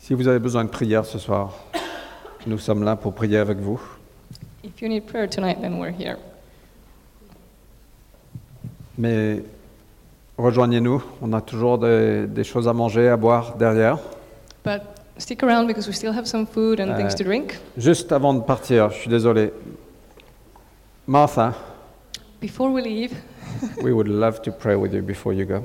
Si 0.00 0.14
vous 0.14 0.26
avez 0.26 0.38
besoin 0.40 0.64
de 0.64 0.70
prière 0.70 1.04
ce 1.04 1.18
soir, 1.18 1.54
nous 2.46 2.58
sommes 2.58 2.82
là 2.82 2.96
pour 2.96 3.14
prier 3.14 3.36
avec 3.38 3.58
vous. 3.58 3.80
If 4.64 4.80
you 4.80 4.88
need 4.88 5.04
prayer 5.06 5.28
tonight, 5.28 5.60
then 5.60 5.78
we're 5.78 5.92
here. 5.96 6.16
Mais 8.98 9.42
rejoignez-nous, 10.38 11.02
on 11.22 11.32
a 11.32 11.40
toujours 11.40 11.78
des, 11.78 12.26
des 12.26 12.44
choses 12.44 12.68
à 12.68 12.72
manger, 12.72 13.08
à 13.08 13.16
boire 13.16 13.56
derrière. 13.56 13.98
But 14.64 14.82
stick 15.18 15.42
around 15.42 15.66
because 15.66 15.86
we 15.86 15.94
still 15.94 16.12
have 16.12 16.26
some 16.26 16.46
food 16.46 16.80
and 16.80 16.96
things 16.96 17.14
to 17.14 17.24
drink. 17.24 17.58
Juste 17.76 18.12
avant 18.12 18.34
de 18.34 18.40
partir, 18.40 18.90
je 18.90 19.00
suis 19.00 19.10
désolé. 19.10 19.52
Martha, 21.06 21.54
Before 22.40 22.70
we 22.70 22.82
leave, 22.82 23.14
we 23.82 23.92
would 23.92 24.08
love 24.08 24.42
to 24.42 24.52
pray 24.52 24.76
with 24.76 24.92
you 24.92 25.02
before 25.02 25.32
you 25.32 25.46
go. 25.46 25.64